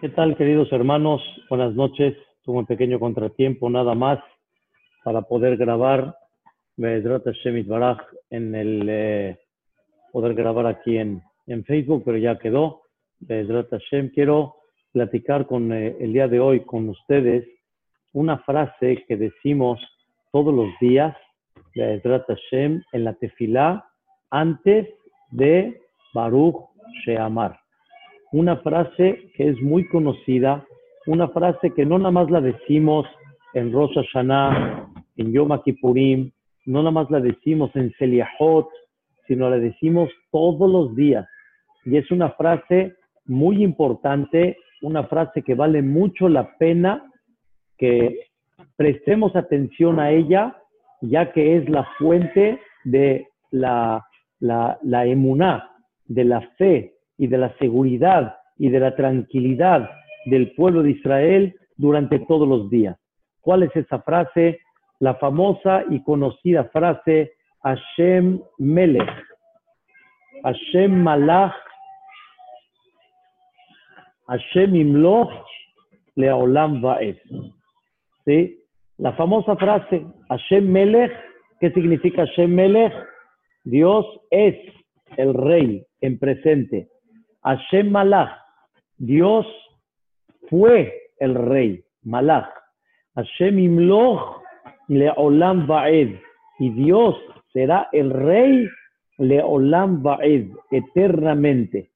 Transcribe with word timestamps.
¿Qué 0.00 0.10
tal, 0.10 0.36
queridos 0.36 0.70
hermanos? 0.70 1.20
Buenas 1.50 1.74
noches. 1.74 2.16
Tuve 2.44 2.58
un 2.58 2.66
pequeño 2.66 3.00
contratiempo 3.00 3.68
nada 3.68 3.96
más 3.96 4.20
para 5.02 5.22
poder 5.22 5.56
grabar 5.56 6.16
en 8.30 8.54
el 8.54 8.86
eh, 8.88 9.38
poder 10.12 10.34
grabar 10.34 10.66
aquí 10.68 10.98
en, 10.98 11.20
en, 11.48 11.64
Facebook, 11.64 12.04
pero 12.04 12.16
ya 12.16 12.38
quedó. 12.38 12.82
Quiero 14.14 14.54
platicar 14.92 15.48
con 15.48 15.72
eh, 15.72 15.96
el 15.98 16.12
día 16.12 16.28
de 16.28 16.38
hoy 16.38 16.60
con 16.60 16.88
ustedes 16.88 17.44
una 18.12 18.38
frase 18.38 19.04
que 19.08 19.16
decimos 19.16 19.80
todos 20.30 20.54
los 20.54 20.68
días 20.80 21.16
en 21.74 23.04
la 23.04 23.14
tefilá 23.14 23.84
antes 24.30 24.88
de 25.32 25.80
Baruch 26.14 26.54
Sheamar 27.04 27.58
una 28.32 28.56
frase 28.58 29.30
que 29.34 29.48
es 29.48 29.60
muy 29.62 29.86
conocida, 29.88 30.64
una 31.06 31.28
frase 31.28 31.72
que 31.72 31.86
no 31.86 31.98
nada 31.98 32.10
más 32.10 32.30
la 32.30 32.40
decimos 32.40 33.06
en 33.54 33.72
Rosh 33.72 33.94
Hashanah, 33.94 34.88
en 35.16 35.32
Yom 35.32 35.50
Kippurim, 35.62 36.30
no 36.66 36.80
nada 36.80 36.90
más 36.90 37.10
la 37.10 37.20
decimos 37.20 37.70
en 37.74 37.92
Seliahot, 37.98 38.68
sino 39.26 39.48
la 39.48 39.58
decimos 39.58 40.10
todos 40.30 40.70
los 40.70 40.94
días. 40.94 41.26
Y 41.84 41.96
es 41.96 42.10
una 42.10 42.30
frase 42.30 42.94
muy 43.24 43.62
importante, 43.62 44.58
una 44.82 45.04
frase 45.04 45.42
que 45.42 45.54
vale 45.54 45.82
mucho 45.82 46.28
la 46.28 46.56
pena 46.58 47.10
que 47.78 48.26
prestemos 48.76 49.34
atención 49.36 49.98
a 50.00 50.10
ella, 50.10 50.56
ya 51.00 51.32
que 51.32 51.56
es 51.56 51.68
la 51.68 51.84
fuente 51.98 52.60
de 52.84 53.28
la, 53.50 54.04
la, 54.40 54.78
la 54.82 55.06
emuná, 55.06 55.70
de 56.06 56.24
la 56.24 56.40
fe, 56.58 56.97
y 57.18 57.26
de 57.26 57.36
la 57.36 57.54
seguridad 57.58 58.36
y 58.56 58.70
de 58.70 58.80
la 58.80 58.96
tranquilidad 58.96 59.90
del 60.26 60.52
pueblo 60.54 60.82
de 60.82 60.92
Israel 60.92 61.54
durante 61.76 62.18
todos 62.20 62.48
los 62.48 62.70
días. 62.70 62.96
¿Cuál 63.40 63.64
es 63.64 63.74
esa 63.76 64.00
frase? 64.00 64.60
La 65.00 65.14
famosa 65.16 65.84
y 65.90 66.02
conocida 66.02 66.64
frase 66.64 67.32
Hashem 67.62 68.40
Melech, 68.58 69.10
Hashem 70.42 71.02
Malach, 71.02 71.54
Hashem 74.26 74.74
Imloch, 74.74 75.30
Leolam 76.16 76.80
Vaed. 76.80 77.16
¿Sí? 78.24 78.58
La 78.98 79.12
famosa 79.12 79.56
frase 79.56 80.04
Hashem 80.28 80.68
Melech, 80.68 81.12
¿qué 81.60 81.70
significa 81.70 82.26
Hashem 82.26 82.52
Melech? 82.52 82.92
Dios 83.64 84.04
es 84.30 84.56
el 85.16 85.34
rey 85.34 85.86
en 86.00 86.18
presente. 86.18 86.88
Hashem 87.42 87.90
Malach, 87.90 88.30
Dios 88.98 89.46
fue 90.48 90.92
el 91.18 91.34
rey, 91.34 91.84
Malach. 92.02 92.48
Hashem 93.14 93.58
Imloch 93.58 94.42
Leolam 94.88 95.66
Vaed, 95.66 96.16
y 96.58 96.70
Dios 96.70 97.16
será 97.52 97.88
el 97.92 98.10
rey 98.10 98.68
Leolam 99.18 100.02
Vaed, 100.02 100.50
eternamente. 100.70 101.90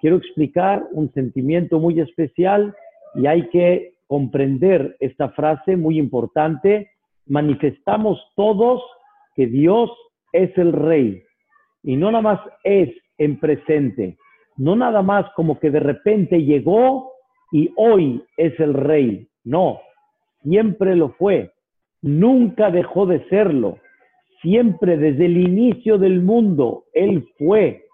Quiero 0.00 0.16
explicar 0.16 0.86
un 0.92 1.12
sentimiento 1.12 1.78
muy 1.78 2.00
especial 2.00 2.74
y 3.14 3.26
hay 3.26 3.48
que 3.48 3.94
comprender 4.06 4.96
esta 5.00 5.30
frase 5.30 5.76
muy 5.76 5.98
importante. 5.98 6.90
Manifestamos 7.26 8.20
todos 8.36 8.82
que 9.34 9.46
Dios 9.46 9.90
es 10.32 10.56
el 10.58 10.72
rey 10.72 11.22
y 11.82 11.96
no 11.96 12.10
nada 12.10 12.22
más 12.22 12.40
es 12.64 12.90
en 13.18 13.38
presente, 13.38 14.18
no 14.56 14.76
nada 14.76 15.02
más 15.02 15.26
como 15.34 15.58
que 15.58 15.70
de 15.70 15.80
repente 15.80 16.42
llegó 16.42 17.12
y 17.52 17.72
hoy 17.76 18.22
es 18.36 18.58
el 18.58 18.74
rey. 18.74 19.28
No, 19.44 19.80
siempre 20.42 20.96
lo 20.96 21.10
fue. 21.10 21.52
Nunca 22.02 22.70
dejó 22.70 23.06
de 23.06 23.26
serlo. 23.28 23.78
Siempre 24.42 24.96
desde 24.96 25.26
el 25.26 25.36
inicio 25.38 25.98
del 25.98 26.22
mundo, 26.22 26.84
Él 26.92 27.26
fue, 27.38 27.86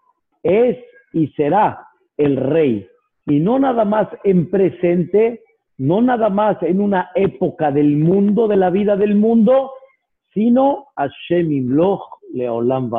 es 0.42 0.78
y 1.12 1.28
será 1.28 1.86
el 2.16 2.36
rey. 2.36 2.86
Y 3.26 3.38
no 3.38 3.58
nada 3.58 3.84
más 3.84 4.08
en 4.24 4.50
presente, 4.50 5.42
no 5.78 6.02
nada 6.02 6.28
más 6.28 6.62
en 6.62 6.80
una 6.80 7.10
época 7.14 7.70
del 7.70 7.96
mundo, 7.96 8.48
de 8.48 8.56
la 8.56 8.70
vida 8.70 8.96
del 8.96 9.14
mundo, 9.14 9.70
sino 10.34 10.86
Hashem 10.96 11.52
Imloch 11.52 12.02
Leolam 12.32 12.90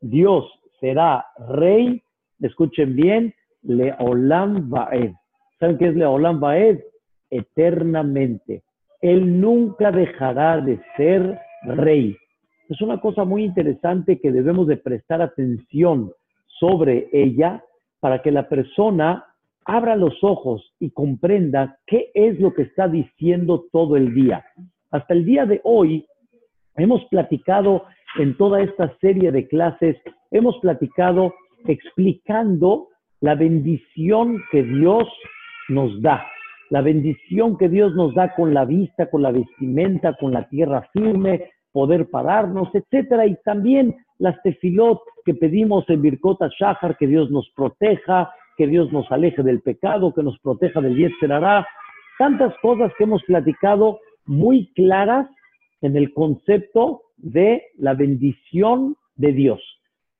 Dios 0.00 0.44
será 0.80 1.26
rey 1.48 2.02
escuchen 2.46 2.94
bien, 2.94 3.34
Leolam 3.62 4.70
Baed. 4.70 5.12
¿Saben 5.58 5.78
qué 5.78 5.88
es 5.88 5.96
Leolam 5.96 6.40
Baed? 6.40 6.78
Eternamente. 7.30 8.62
Él 9.00 9.40
nunca 9.40 9.90
dejará 9.90 10.60
de 10.60 10.80
ser 10.96 11.38
rey. 11.64 12.16
Es 12.68 12.80
una 12.82 13.00
cosa 13.00 13.24
muy 13.24 13.44
interesante 13.44 14.20
que 14.20 14.30
debemos 14.30 14.66
de 14.66 14.76
prestar 14.76 15.22
atención 15.22 16.12
sobre 16.58 17.08
ella 17.12 17.64
para 18.00 18.22
que 18.22 18.30
la 18.30 18.48
persona 18.48 19.24
abra 19.64 19.96
los 19.96 20.22
ojos 20.22 20.74
y 20.80 20.90
comprenda 20.90 21.78
qué 21.86 22.10
es 22.14 22.40
lo 22.40 22.54
que 22.54 22.62
está 22.62 22.88
diciendo 22.88 23.66
todo 23.72 23.96
el 23.96 24.14
día. 24.14 24.44
Hasta 24.90 25.14
el 25.14 25.24
día 25.24 25.44
de 25.44 25.60
hoy 25.64 26.06
hemos 26.76 27.04
platicado 27.06 27.84
en 28.18 28.36
toda 28.36 28.62
esta 28.62 28.96
serie 28.98 29.30
de 29.30 29.46
clases, 29.46 29.96
hemos 30.30 30.58
platicado 30.60 31.34
explicando 31.66 32.88
la 33.20 33.34
bendición 33.34 34.42
que 34.50 34.62
Dios 34.62 35.08
nos 35.68 36.00
da, 36.00 36.26
la 36.70 36.82
bendición 36.82 37.56
que 37.56 37.68
Dios 37.68 37.94
nos 37.94 38.14
da 38.14 38.34
con 38.34 38.54
la 38.54 38.64
vista, 38.64 39.10
con 39.10 39.22
la 39.22 39.32
vestimenta, 39.32 40.14
con 40.14 40.32
la 40.32 40.48
tierra 40.48 40.88
firme, 40.92 41.50
poder 41.72 42.08
pararnos, 42.10 42.68
etcétera, 42.74 43.26
y 43.26 43.36
también 43.44 43.96
las 44.18 44.40
tefilot 44.42 45.00
que 45.24 45.34
pedimos 45.34 45.88
en 45.88 46.02
Birkota 46.02 46.48
Shahar, 46.58 46.96
que 46.96 47.06
Dios 47.06 47.30
nos 47.30 47.48
proteja, 47.54 48.32
que 48.56 48.66
Dios 48.66 48.92
nos 48.92 49.10
aleje 49.12 49.42
del 49.42 49.60
pecado, 49.60 50.12
que 50.12 50.22
nos 50.22 50.38
proteja 50.40 50.80
del 50.80 50.96
Yetzerará, 50.96 51.66
tantas 52.18 52.52
cosas 52.60 52.92
que 52.98 53.04
hemos 53.04 53.22
platicado 53.24 54.00
muy 54.26 54.72
claras 54.74 55.28
en 55.80 55.96
el 55.96 56.12
concepto 56.12 57.02
de 57.16 57.62
la 57.76 57.94
bendición 57.94 58.96
de 59.16 59.32
Dios. 59.32 59.60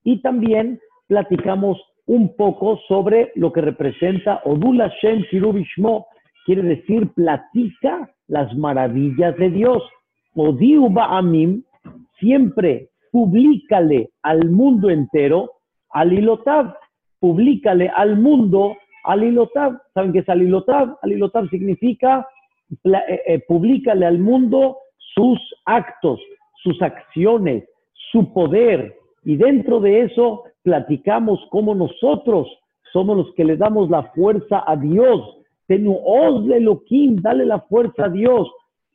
Y 0.04 0.22
también 0.22 0.80
platicamos 1.08 1.80
un 2.06 2.34
poco 2.36 2.78
sobre 2.88 3.32
lo 3.34 3.52
que 3.52 3.60
representa 3.60 4.40
Odul 4.44 4.78
Hashem 4.78 5.24
Kirubishmo, 5.30 6.06
quiere 6.46 6.62
decir 6.62 7.08
platica 7.14 8.08
las 8.28 8.54
maravillas 8.56 9.36
de 9.36 9.50
Dios. 9.50 9.82
Odiu 10.34 10.88
Ba'amim, 10.88 11.62
siempre 12.20 12.88
publícale 13.10 14.10
al 14.22 14.50
mundo 14.50 14.90
entero, 14.90 15.50
alilotav, 15.90 16.74
publícale 17.20 17.88
al 17.88 18.16
mundo 18.16 18.76
alilotav. 19.04 19.80
¿Saben 19.94 20.12
qué 20.12 20.20
es 20.20 20.28
alilotav? 20.28 20.96
Alilotav 21.02 21.48
significa 21.48 22.26
eh, 22.84 23.42
eh, 23.46 24.02
al 24.02 24.18
mundo 24.18 24.78
sus 25.14 25.38
actos, 25.64 26.20
sus 26.62 26.80
acciones, 26.82 27.64
su 28.12 28.32
poder. 28.32 28.94
Y 29.24 29.36
dentro 29.36 29.80
de 29.80 30.02
eso 30.02 30.44
platicamos 30.68 31.40
cómo 31.48 31.74
nosotros 31.74 32.46
somos 32.92 33.16
los 33.16 33.34
que 33.34 33.44
le 33.44 33.56
damos 33.56 33.88
la 33.88 34.02
fuerza 34.12 34.64
a 34.66 34.76
Dios. 34.76 35.38
Tenuos 35.66 36.46
Elohim, 36.50 37.16
dale 37.22 37.46
la 37.46 37.60
fuerza 37.60 38.04
a 38.04 38.08
Dios. 38.10 38.46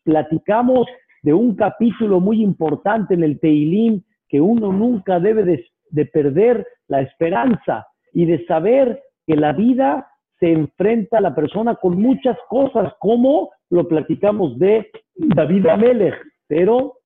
Platicamos 0.04 0.86
de 1.24 1.34
un 1.34 1.56
capítulo 1.56 2.20
muy 2.20 2.44
importante 2.44 3.16
en 3.16 3.24
el 3.24 3.40
Teilim 3.40 4.04
que 4.30 4.40
uno 4.40 4.72
nunca 4.72 5.20
debe 5.20 5.44
de, 5.44 5.66
de 5.90 6.06
perder 6.06 6.68
la 6.90 7.02
esperanza 7.02 7.88
y 8.14 8.26
de 8.26 8.46
saber 8.46 9.02
que 9.26 9.36
la 9.36 9.54
vida 9.54 10.08
se 10.40 10.52
enfrenta 10.52 11.18
a 11.18 11.22
la 11.22 11.34
persona 11.34 11.74
con 11.74 12.00
muchas 12.00 12.38
cosas, 12.50 12.94
como 13.00 13.50
lo 13.72 13.88
platicamos 13.88 14.60
de 14.60 14.92
David 15.16 15.66
Amelech. 15.66 16.22
Pero 16.46 17.00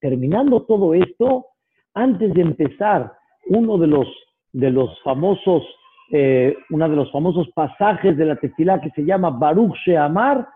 terminando 0.00 0.62
todo 0.62 0.94
esto, 0.94 1.48
antes 1.92 2.32
de 2.32 2.40
empezar 2.40 3.12
uno 3.46 3.78
de 3.78 3.86
los, 3.86 4.06
de 4.52 4.70
los 4.70 5.00
famosos, 5.02 5.62
eh, 6.10 6.56
de 6.68 6.88
los 6.88 7.10
famosos 7.10 7.48
pasajes 7.54 8.16
de 8.16 8.24
la 8.26 8.36
tefilá 8.36 8.80
que 8.80 8.90
se 8.90 9.04
llama 9.04 9.30
Baruch 9.30 9.74
Sheamar, 9.84 10.48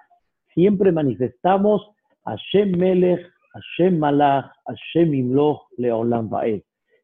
siempre 0.55 0.93
manifestamos 0.93 1.89
Hashem 2.25 2.77
Melech, 2.77 3.21
Hashem 3.53 3.99
Malach, 3.99 4.53
Hashem 4.67 5.15
Imloch, 5.15 5.63
Leolam 5.79 6.29
Vaed. 6.29 6.63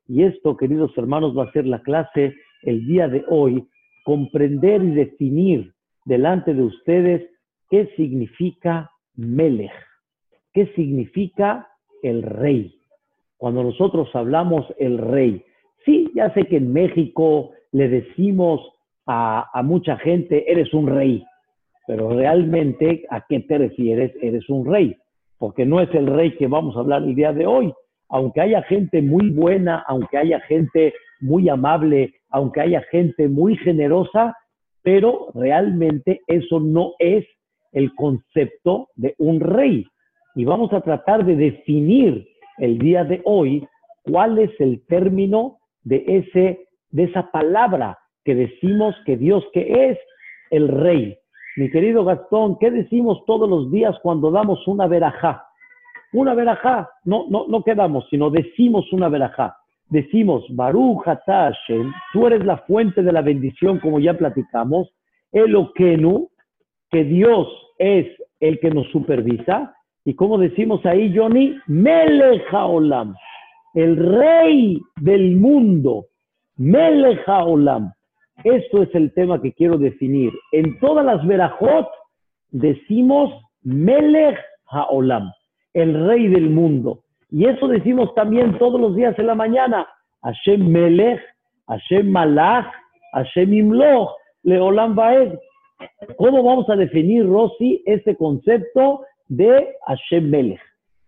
Y 0.09 0.25
esto, 0.25 0.57
queridos 0.57 0.93
hermanos, 0.97 1.37
va 1.37 1.45
a 1.45 1.53
ser 1.53 1.67
la 1.67 1.81
clase 1.83 2.35
el 2.63 2.87
día 2.87 3.09
de 3.09 3.25
hoy, 3.29 3.67
comprender 4.05 4.83
y 4.83 4.91
definir 4.91 5.73
delante 6.05 6.55
de 6.55 6.63
ustedes 6.63 7.31
qué 7.71 7.87
significa 7.97 8.91
Melech, 9.15 9.73
qué 10.53 10.67
significa 10.75 11.69
el 12.03 12.23
rey. 12.23 12.75
Cuando 13.37 13.63
nosotros 13.63 14.09
hablamos 14.15 14.67
el 14.79 14.99
rey, 14.99 15.45
Sí, 15.85 16.11
ya 16.15 16.33
sé 16.35 16.45
que 16.45 16.57
en 16.59 16.73
México 16.73 17.51
le 17.73 17.89
decimos 17.89 18.61
a, 19.07 19.63
mucha 19.65 19.97
gente, 19.99 20.51
eres 20.51 20.73
un 20.73 20.87
rey, 20.87 21.25
pero 21.87 22.11
realmente 22.11 23.05
a 23.11 23.25
qué 23.29 23.41
te 23.41 23.59
refieres, 23.59 24.13
eres 24.23 24.49
un 24.49 24.65
rey, 24.65 24.97
porque 25.39 25.67
no 25.67 25.81
es 25.81 25.93
el 25.95 26.07
rey 26.07 26.37
que 26.37 26.47
vamos 26.47 26.77
a 26.77 26.81
hablar 26.81 27.03
el 27.03 27.15
día 27.15 27.33
de 27.33 27.47
hoy. 27.47 27.73
Aunque 28.09 28.41
haya 28.41 28.63
gente 28.63 29.03
muy 29.03 29.31
buena, 29.31 29.85
aunque 29.89 30.19
haya 30.19 30.39
gente 30.41 30.95
muy 31.21 31.49
amable, 31.49 32.15
aunque 32.29 32.61
haya 32.61 32.83
gente 32.91 33.29
muy 33.29 33.57
generosa, 33.57 34.37
pero 34.83 35.29
realmente 35.35 36.21
eso 36.27 36.61
no 36.61 36.93
es 36.99 37.25
el 37.73 37.95
concepto 37.95 38.89
de 38.97 39.15
un 39.19 39.41
rey. 39.41 39.87
Y 40.35 40.45
vamos 40.45 40.73
a 40.73 40.81
tratar 40.81 41.25
de 41.25 41.37
definir 41.37 42.27
el 42.59 42.79
día 42.79 43.05
de 43.05 43.21
hoy 43.25 43.67
cuál 44.05 44.39
es 44.39 44.51
el 44.61 44.85
término 44.87 45.59
de, 45.85 46.05
ese, 46.07 46.69
de 46.91 47.05
esa 47.05 47.31
palabra 47.31 47.99
que 48.25 48.35
decimos 48.35 48.95
que 49.05 49.17
Dios 49.17 49.45
que 49.53 49.91
es 49.91 49.99
el 50.51 50.69
rey. 50.69 51.17
Mi 51.57 51.71
querido 51.71 52.05
Gastón, 52.05 52.57
¿qué 52.59 52.71
decimos 52.71 53.25
todos 53.27 53.49
los 53.49 53.71
días 53.71 53.97
cuando 54.03 54.31
damos 54.31 54.67
una 54.67 54.87
verajá? 54.87 55.47
Una 56.13 56.35
verajá, 56.35 56.91
no, 57.05 57.27
no, 57.29 57.47
no 57.49 57.63
quedamos, 57.63 58.07
sino 58.11 58.31
decimos 58.31 58.91
una 58.93 59.09
verajá. 59.09 59.57
Decimos, 59.89 60.45
Baruch 60.51 61.05
tú 62.13 62.27
eres 62.27 62.45
la 62.47 62.59
fuente 62.59 63.03
de 63.03 63.13
la 63.13 63.21
bendición, 63.21 63.79
como 63.79 64.01
ya 64.01 64.15
platicamos. 64.15 64.89
Eloquenu, 65.33 66.31
que 66.91 67.05
Dios 67.05 67.49
es 67.79 68.07
el 68.41 68.59
que 68.61 68.71
nos 68.71 68.87
supervisa. 68.89 69.75
Y 70.05 70.15
como 70.15 70.39
decimos 70.39 70.85
ahí, 70.87 71.15
Johnny, 71.15 71.57
Meleja 71.67 72.67
Olam, 72.67 73.15
el 73.75 73.97
rey 73.97 74.81
del 75.01 75.37
mundo. 75.37 76.07
Meleja 76.57 77.45
Olam. 77.45 77.93
Esto 78.45 78.83
es 78.83 78.95
el 78.95 79.13
tema 79.15 79.41
que 79.41 79.53
quiero 79.53 79.79
definir. 79.79 80.33
En 80.53 80.79
todas 80.81 81.05
las 81.05 81.25
verajot 81.27 81.89
decimos 82.51 83.31
Melech 83.63 84.39
Haolam, 84.67 85.31
el 85.75 86.07
rey 86.07 86.29
del 86.29 86.51
mundo. 86.51 87.05
Y 87.31 87.47
eso 87.47 87.69
decimos 87.69 88.15
también 88.15 88.59
todos 88.59 88.81
los 88.81 88.97
días 88.97 89.19
en 89.19 89.27
la 89.27 89.35
mañana. 89.35 89.87
Hashem 90.23 90.69
Melech, 90.69 91.21
Hashem 91.69 92.11
Malach, 92.11 92.67
Hashem 93.13 93.53
Imloch, 93.53 94.11
Leolam 94.43 94.95
Baed. 94.95 95.35
¿Cómo 96.17 96.43
vamos 96.43 96.69
a 96.69 96.77
definir, 96.77 97.27
Rossi, 97.27 97.83
este 97.87 98.17
concepto 98.17 99.05
de 99.29 99.75
Hashem 99.87 100.31
Melech? 100.31 100.61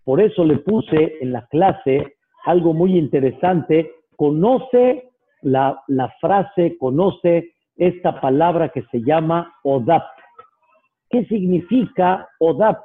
Por 0.05 0.21
eso 0.21 0.45
le 0.45 0.59
puse 0.59 1.17
en 1.21 1.33
la 1.33 1.47
clase 1.47 2.14
algo 2.44 2.73
muy 2.75 2.96
interesante. 2.96 3.93
Conoce 4.17 5.11
la, 5.43 5.82
frase, 6.20 6.76
conoce 6.79 7.52
esta 7.76 8.20
palabra 8.20 8.69
que 8.70 8.82
se 8.91 9.02
llama 9.02 9.55
Odap. 9.62 10.05
¿Qué 11.11 11.25
significa 11.26 12.29
Odap? 12.38 12.79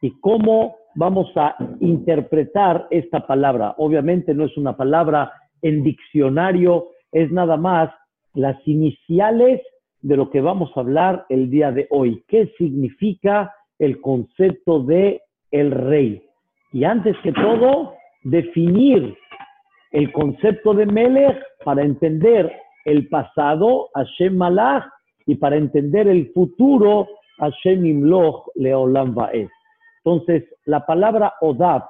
Y 0.00 0.18
cómo 0.20 0.76
vamos 0.94 1.30
a 1.36 1.56
interpretar 1.80 2.86
esta 2.90 3.26
palabra. 3.26 3.74
Obviamente 3.78 4.34
no 4.34 4.44
es 4.44 4.56
una 4.56 4.76
palabra 4.76 5.32
en 5.62 5.82
diccionario, 5.82 6.88
es 7.12 7.30
nada 7.32 7.56
más 7.56 7.90
las 8.34 8.56
iniciales 8.66 9.60
de 10.00 10.16
lo 10.16 10.30
que 10.30 10.40
vamos 10.40 10.70
a 10.74 10.80
hablar 10.80 11.26
el 11.28 11.50
día 11.50 11.72
de 11.72 11.88
hoy. 11.90 12.22
¿Qué 12.28 12.52
significa 12.58 13.52
el 13.78 14.00
concepto 14.00 14.80
de 14.80 15.22
el 15.50 15.70
rey? 15.72 16.22
Y 16.72 16.84
antes 16.84 17.16
que 17.22 17.32
todo, 17.32 17.97
definir 18.30 19.16
el 19.90 20.12
concepto 20.12 20.74
de 20.74 20.86
Melech 20.86 21.42
para 21.64 21.82
entender 21.82 22.52
el 22.84 23.08
pasado, 23.08 23.88
Hashem 23.94 24.36
Malach, 24.36 24.84
y 25.26 25.34
para 25.34 25.56
entender 25.56 26.08
el 26.08 26.30
futuro, 26.32 27.06
Hashem 27.38 27.84
Imloch 27.84 28.48
Leolam 28.54 29.14
Vaed. 29.14 29.48
Entonces, 30.04 30.44
la 30.64 30.86
palabra 30.86 31.34
Odab 31.40 31.84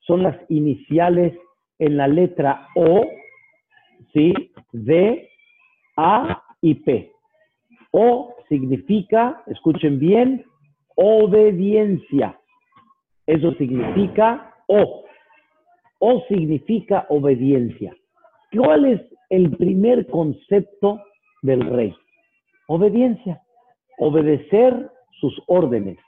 son 0.00 0.22
las 0.22 0.36
iniciales 0.48 1.34
en 1.78 1.96
la 1.96 2.08
letra 2.08 2.66
O, 2.74 3.06
¿sí? 4.12 4.32
D, 4.72 5.28
A 5.96 6.42
y 6.62 6.74
P. 6.76 7.12
O 7.90 8.34
significa, 8.48 9.42
escuchen 9.46 9.98
bien, 9.98 10.44
obediencia. 10.96 12.38
Eso 13.26 13.52
significa 13.54 14.54
O. 14.66 15.07
O 15.98 16.22
significa 16.28 17.06
obediencia. 17.08 17.94
¿Cuál 18.52 18.84
es 18.86 19.00
el 19.30 19.56
primer 19.56 20.06
concepto 20.06 21.00
del 21.42 21.60
rey? 21.66 21.94
Obediencia. 22.68 23.42
Obedecer 23.98 24.90
sus 25.20 25.40
órdenes. 25.46 25.98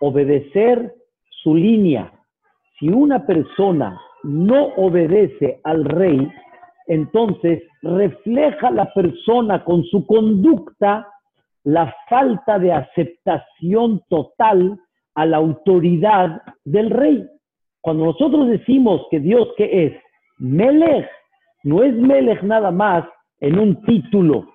Obedecer 0.00 0.94
su 1.42 1.54
línea. 1.54 2.12
Si 2.78 2.88
una 2.88 3.24
persona 3.26 4.00
no 4.24 4.74
obedece 4.76 5.60
al 5.64 5.84
rey, 5.84 6.28
entonces 6.86 7.62
refleja 7.82 8.70
la 8.70 8.92
persona 8.92 9.64
con 9.64 9.84
su 9.84 10.06
conducta 10.06 11.08
la 11.64 11.94
falta 12.08 12.58
de 12.58 12.72
aceptación 12.72 14.02
total 14.08 14.78
a 15.14 15.26
la 15.26 15.36
autoridad 15.36 16.42
del 16.64 16.90
rey. 16.90 17.24
Cuando 17.82 18.06
nosotros 18.06 18.48
decimos 18.48 19.02
que 19.10 19.18
Dios 19.18 19.48
que 19.56 19.86
es 19.86 19.92
Melech, 20.38 21.08
no 21.64 21.82
es 21.82 21.94
Melech 21.94 22.42
nada 22.42 22.70
más 22.70 23.04
en 23.40 23.58
un 23.58 23.82
título, 23.82 24.46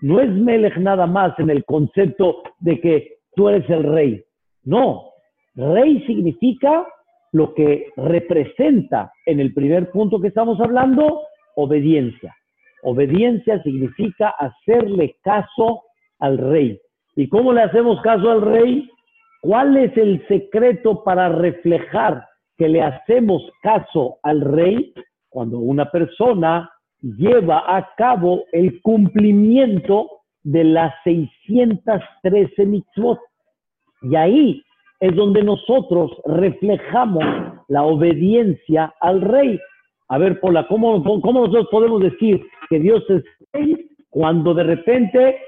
no 0.00 0.20
es 0.20 0.30
Melech 0.30 0.76
nada 0.78 1.06
más 1.06 1.36
en 1.38 1.50
el 1.50 1.64
concepto 1.64 2.42
de 2.60 2.80
que 2.80 3.18
tú 3.34 3.48
eres 3.48 3.68
el 3.68 3.82
rey. 3.82 4.22
No, 4.62 5.10
rey 5.56 6.02
significa 6.06 6.86
lo 7.32 7.54
que 7.54 7.88
representa 7.96 9.12
en 9.26 9.40
el 9.40 9.52
primer 9.52 9.90
punto 9.90 10.20
que 10.20 10.28
estamos 10.28 10.60
hablando, 10.60 11.22
obediencia. 11.56 12.34
Obediencia 12.84 13.60
significa 13.64 14.28
hacerle 14.38 15.16
caso 15.24 15.82
al 16.20 16.38
rey. 16.38 16.78
¿Y 17.16 17.28
cómo 17.28 17.52
le 17.52 17.62
hacemos 17.62 18.00
caso 18.02 18.30
al 18.30 18.42
rey? 18.42 18.88
¿Cuál 19.40 19.76
es 19.76 19.96
el 19.96 20.24
secreto 20.28 21.02
para 21.02 21.28
reflejar 21.30 22.24
que 22.56 22.68
le 22.68 22.82
hacemos 22.82 23.42
caso 23.62 24.18
al 24.22 24.40
rey 24.40 24.92
cuando 25.28 25.58
una 25.58 25.90
persona 25.90 26.70
lleva 27.02 27.64
a 27.66 27.94
cabo 27.96 28.44
el 28.52 28.80
cumplimiento 28.82 30.08
de 30.42 30.64
las 30.64 30.94
613 31.04 32.66
mitzvot. 32.66 33.18
Y 34.02 34.16
ahí 34.16 34.62
es 35.00 35.14
donde 35.14 35.42
nosotros 35.42 36.12
reflejamos 36.24 37.24
la 37.68 37.82
obediencia 37.82 38.94
al 39.00 39.20
rey. 39.20 39.58
A 40.08 40.18
ver, 40.18 40.40
Pola, 40.40 40.66
¿cómo, 40.68 41.02
¿cómo 41.02 41.40
nosotros 41.40 41.68
podemos 41.70 42.00
decir 42.00 42.42
que 42.70 42.78
Dios 42.78 43.02
es 43.10 43.24
rey 43.52 43.90
cuando 44.08 44.54
de 44.54 44.62
repente 44.64 45.38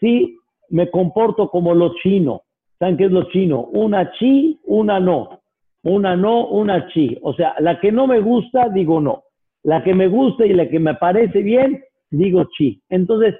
sí 0.00 0.36
me 0.70 0.90
comporto 0.90 1.48
como 1.48 1.74
lo 1.74 1.94
chino? 2.02 2.42
¿Saben 2.78 2.96
qué 2.96 3.04
es 3.04 3.12
lo 3.12 3.30
chino? 3.30 3.62
Una 3.72 4.10
chi, 4.18 4.58
una 4.64 4.98
no. 4.98 5.41
Una 5.84 6.16
no, 6.16 6.46
una 6.48 6.88
chi. 6.88 7.18
O 7.22 7.34
sea, 7.34 7.54
la 7.58 7.80
que 7.80 7.90
no 7.90 8.06
me 8.06 8.20
gusta, 8.20 8.68
digo 8.68 9.00
no. 9.00 9.24
La 9.64 9.82
que 9.82 9.94
me 9.94 10.08
gusta 10.08 10.46
y 10.46 10.52
la 10.52 10.68
que 10.68 10.78
me 10.78 10.94
parece 10.94 11.42
bien, 11.42 11.82
digo 12.10 12.44
chi. 12.56 12.80
Entonces, 12.88 13.34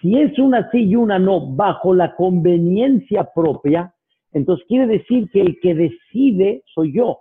si 0.00 0.18
es 0.18 0.38
una 0.38 0.70
sí 0.70 0.84
y 0.84 0.96
una 0.96 1.18
no 1.18 1.54
bajo 1.54 1.94
la 1.94 2.14
conveniencia 2.14 3.28
propia, 3.34 3.92
entonces 4.32 4.66
quiere 4.68 4.86
decir 4.86 5.30
que 5.32 5.40
el 5.40 5.58
que 5.60 5.74
decide 5.74 6.62
soy 6.74 6.92
yo, 6.92 7.18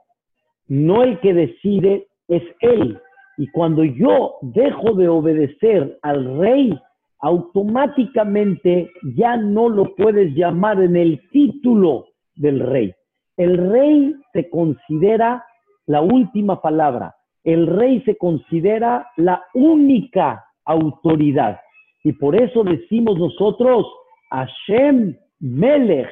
no 0.67 1.03
el 1.03 1.19
que 1.19 1.33
decide 1.33 2.07
es 2.27 2.43
él. 2.59 2.99
Y 3.37 3.47
cuando 3.51 3.83
yo 3.83 4.35
dejo 4.41 4.93
de 4.93 5.07
obedecer 5.07 5.97
al 6.01 6.37
rey, 6.37 6.77
automáticamente 7.19 8.91
ya 9.15 9.37
no 9.37 9.69
lo 9.69 9.95
puedes 9.95 10.33
llamar 10.35 10.81
en 10.81 10.95
el 10.95 11.21
título 11.31 12.07
del 12.35 12.59
rey. 12.59 12.93
El 13.37 13.57
rey 13.69 14.15
se 14.33 14.49
considera 14.49 15.45
la 15.85 16.01
última 16.01 16.61
palabra. 16.61 17.15
El 17.43 17.67
rey 17.67 18.01
se 18.01 18.17
considera 18.17 19.07
la 19.17 19.43
única 19.53 20.45
autoridad. 20.65 21.59
Y 22.03 22.13
por 22.13 22.35
eso 22.35 22.63
decimos 22.63 23.17
nosotros, 23.19 23.85
Hashem 24.31 25.15
Melech, 25.39 26.09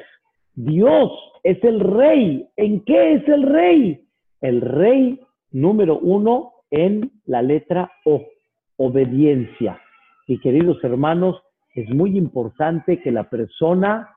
Dios 0.54 1.10
es 1.42 1.62
el 1.64 1.80
rey. 1.80 2.46
¿En 2.56 2.84
qué 2.84 3.14
es 3.14 3.28
el 3.28 3.42
rey? 3.42 4.00
El 4.40 4.60
rey 4.60 5.20
número 5.50 5.98
uno 5.98 6.52
en 6.70 7.10
la 7.26 7.42
letra 7.42 7.90
O, 8.04 8.22
obediencia. 8.76 9.80
Y 10.26 10.38
queridos 10.40 10.82
hermanos, 10.82 11.40
es 11.74 11.88
muy 11.90 12.16
importante 12.16 13.00
que 13.00 13.10
la 13.10 13.24
persona 13.24 14.08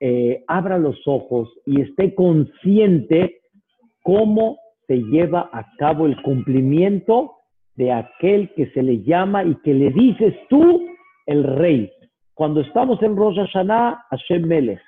eh, 0.00 0.44
abra 0.46 0.78
los 0.78 0.96
ojos 1.06 1.48
y 1.66 1.80
esté 1.80 2.14
consciente 2.14 3.40
cómo 4.02 4.58
se 4.86 4.98
lleva 4.98 5.50
a 5.52 5.66
cabo 5.76 6.06
el 6.06 6.20
cumplimiento 6.22 7.32
de 7.74 7.92
aquel 7.92 8.52
que 8.54 8.66
se 8.70 8.82
le 8.82 9.02
llama 9.02 9.44
y 9.44 9.54
que 9.56 9.74
le 9.74 9.90
dices 9.90 10.34
tú 10.48 10.86
el 11.26 11.44
rey. 11.44 11.90
Cuando 12.34 12.60
estamos 12.60 13.02
en 13.02 13.16
Rosh 13.16 13.36
Hashanah, 13.36 14.04
Hashem 14.10 14.46
Melech. 14.46 14.80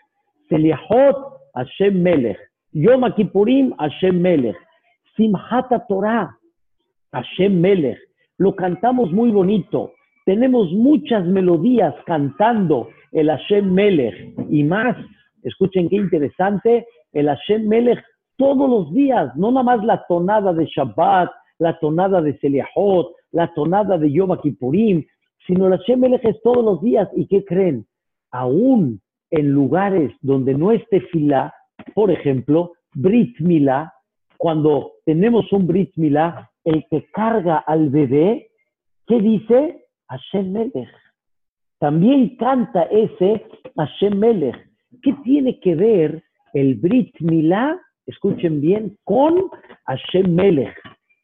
Seliahot, 0.48 1.16
Hashem 1.54 2.02
Melech. 2.02 2.38
Yom 2.72 3.02
Kippurim, 3.14 3.74
Hashem 3.78 4.20
Melech. 4.20 4.56
Simhat 5.16 5.68
Torah, 5.88 6.30
Hashem 7.12 7.60
Melech. 7.60 7.98
Lo 8.38 8.56
cantamos 8.56 9.12
muy 9.12 9.30
bonito. 9.30 9.92
Tenemos 10.24 10.72
muchas 10.72 11.26
melodías 11.26 11.94
cantando 12.06 12.88
el 13.12 13.28
Hashem 13.28 13.72
Melech 13.72 14.34
y 14.48 14.62
más. 14.64 14.96
Escuchen 15.42 15.88
qué 15.88 15.96
interesante, 15.96 16.86
el 17.12 17.26
Hashem 17.26 17.66
Melech 17.66 18.02
todos 18.36 18.70
los 18.70 18.92
días, 18.94 19.34
no 19.36 19.50
nada 19.50 19.64
más 19.64 19.84
la 19.84 20.04
tonada 20.06 20.52
de 20.52 20.66
Shabbat, 20.66 21.30
la 21.58 21.78
tonada 21.78 22.22
de 22.22 22.38
Seliahot, 22.38 23.12
la 23.32 23.52
tonada 23.54 23.98
de 23.98 24.10
Yom 24.10 24.36
Kippurim, 24.40 25.04
sino 25.46 25.66
el 25.66 25.78
Hashem 25.78 26.00
Melech 26.00 26.24
es 26.24 26.40
todos 26.42 26.64
los 26.64 26.80
días. 26.80 27.08
¿Y 27.14 27.26
qué 27.26 27.44
creen? 27.44 27.86
Aún 28.30 29.00
en 29.30 29.52
lugares 29.52 30.12
donde 30.22 30.54
no 30.54 30.72
esté 30.72 31.00
fila, 31.12 31.54
por 31.94 32.10
ejemplo, 32.10 32.72
Brit 32.94 33.38
Milá, 33.40 33.92
cuando 34.36 34.92
tenemos 35.04 35.52
un 35.52 35.66
Brit 35.66 35.92
Milá, 35.96 36.50
el 36.64 36.84
que 36.90 37.06
carga 37.12 37.58
al 37.58 37.90
bebé, 37.90 38.48
¿qué 39.06 39.20
dice? 39.20 39.84
Hashem 40.08 40.52
Melech. 40.52 40.88
También 41.80 42.36
canta 42.36 42.82
ese 42.82 43.42
Hashem 43.74 44.18
Melech. 44.18 44.54
¿Qué 45.02 45.14
tiene 45.24 45.58
que 45.60 45.74
ver 45.74 46.22
el 46.52 46.74
Brit 46.74 47.18
Milá, 47.20 47.80
escuchen 48.06 48.60
bien, 48.60 48.98
con 49.04 49.48
Hashem 49.86 50.34
Melech? 50.34 50.76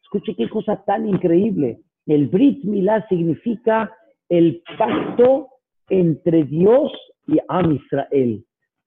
Escuchen 0.02 0.34
qué 0.34 0.48
cosa 0.48 0.82
tan 0.86 1.06
increíble. 1.06 1.80
El 2.06 2.28
Brit 2.28 2.64
Milá 2.64 3.06
significa 3.08 3.92
el 4.30 4.62
pacto 4.78 5.48
entre 5.90 6.44
Dios 6.44 6.90
y 7.26 7.36
Am 7.48 7.72
Israel, 7.72 8.42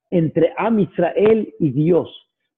entre 0.09 0.51
Am 0.57 0.79
Israel 0.79 1.53
y 1.59 1.69
Dios. 1.69 2.09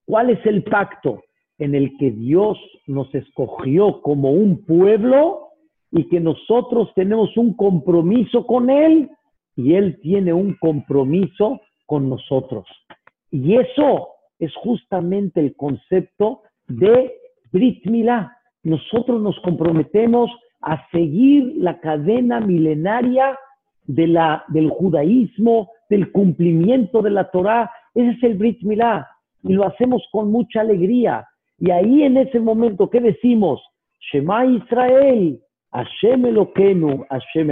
¿Cuál 0.06 0.30
es 0.30 0.46
el 0.46 0.64
pacto? 0.64 1.22
En 1.58 1.76
el 1.76 1.98
que 1.98 2.12
Dios 2.12 2.58
nos 2.88 3.14
escogió 3.14 4.02
como 4.02 4.32
un 4.32 4.64
pueblo 4.66 5.51
y 5.92 6.08
que 6.08 6.20
nosotros 6.20 6.90
tenemos 6.96 7.36
un 7.38 7.54
compromiso 7.54 8.46
con 8.46 8.70
Él 8.70 9.10
y 9.56 9.74
Él 9.74 10.00
tiene 10.02 10.34
un 10.34 10.56
compromiso 10.56 11.60
con 11.86 12.10
nosotros. 12.10 12.66
Y 13.30 13.56
eso 13.56 14.10
es 14.40 14.54
justamente 14.56 15.40
el 15.40 15.56
concepto 15.56 16.42
de 16.68 17.14
Brit 17.52 17.86
Milá. 17.86 18.36
Nosotros 18.64 19.22
nos 19.22 19.40
comprometemos 19.42 20.32
a 20.62 20.88
seguir 20.92 21.56
la 21.58 21.80
cadena 21.80 22.40
milenaria 22.40 23.38
de 23.86 24.08
la, 24.08 24.44
del 24.48 24.70
judaísmo, 24.70 25.70
del 25.90 26.12
cumplimiento 26.12 27.02
de 27.02 27.10
la 27.10 27.30
Torah. 27.32 27.70
Ese 27.94 28.12
es 28.12 28.24
el 28.24 28.38
Brit 28.38 28.62
Milá 28.64 29.08
y 29.44 29.54
lo 29.54 29.66
hacemos 29.66 30.04
con 30.12 30.32
mucha 30.32 30.62
alegría. 30.62 31.28
Y 31.60 31.72
ahí 31.72 32.04
en 32.04 32.18
ese 32.18 32.40
momento, 32.40 32.90
¿qué 32.90 33.00
decimos? 33.00 33.62
Shema 34.12 34.46
Israel, 34.46 35.40
Hashem 35.72 36.26
Eloquenu, 36.26 37.06
Hashem. 37.10 37.50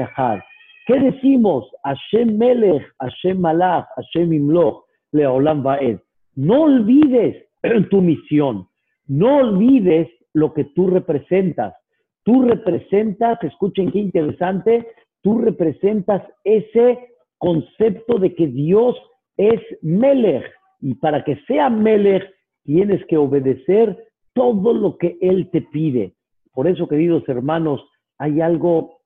¿Qué 0.86 1.00
decimos? 1.00 1.70
Hashem 1.84 2.38
Melech, 2.38 2.84
Hashem 3.00 3.40
Malach, 3.40 3.86
Hashem 3.96 4.34
Imloch, 4.34 4.84
Leolam 5.14 5.64
Vaed. 5.64 6.00
No 6.36 6.64
olvides 6.64 7.36
tu 7.90 8.02
misión, 8.02 8.68
no 9.08 9.38
olvides 9.38 10.08
lo 10.34 10.54
que 10.54 10.66
tú 10.66 10.88
representas. 10.88 11.74
Tú 12.24 12.44
representas, 12.44 13.42
escuchen 13.44 13.92
qué 13.92 14.00
interesante, 14.00 14.88
tú 15.22 15.40
representas 15.40 16.22
ese 16.44 17.00
concepto 17.38 18.20
de 18.20 18.36
que 18.36 18.48
Dios 18.48 18.96
es 19.38 19.62
Melech. 19.82 20.46
Y 20.82 20.96
para 20.96 21.24
que 21.24 21.38
sea 21.48 21.70
Melech, 21.70 22.24
tienes 22.64 23.04
que 23.06 23.18
obedecer 23.18 23.98
todo 24.34 24.74
lo 24.74 24.98
que 24.98 25.18
Él 25.22 25.50
te 25.52 25.62
pide. 25.62 26.14
Por 26.54 26.68
eso, 26.68 26.88
queridos 26.88 27.28
hermanos, 27.28 27.84
hay 28.20 28.42
algo 28.42 29.00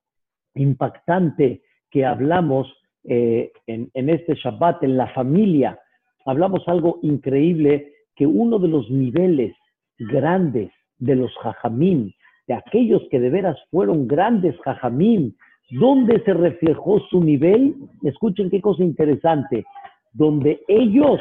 impactante 0.55 1.61
que 1.89 2.05
hablamos 2.05 2.67
eh, 3.05 3.51
en, 3.67 4.09
este 4.09 4.33
Shabbat, 4.35 4.83
en 4.83 4.97
la 4.97 5.07
familia. 5.13 5.79
Hablamos 6.25 6.67
algo 6.67 6.99
increíble, 7.03 7.93
que 8.15 8.25
uno 8.25 8.59
de 8.59 8.67
los 8.67 8.89
niveles 8.89 9.55
grandes 9.97 10.71
de 10.97 11.15
los 11.15 11.33
jajamim, 11.37 12.11
de 12.47 12.53
aquellos 12.55 13.01
que 13.09 13.19
de 13.19 13.29
veras 13.29 13.57
fueron 13.71 14.07
grandes 14.07 14.59
jajamim, 14.61 15.33
¿dónde 15.69 16.21
se 16.23 16.33
reflejó 16.33 16.99
su 17.09 17.23
nivel? 17.23 17.75
Escuchen 18.03 18.49
qué 18.49 18.61
cosa 18.61 18.83
interesante, 18.83 19.65
donde 20.11 20.61
ellos 20.67 21.19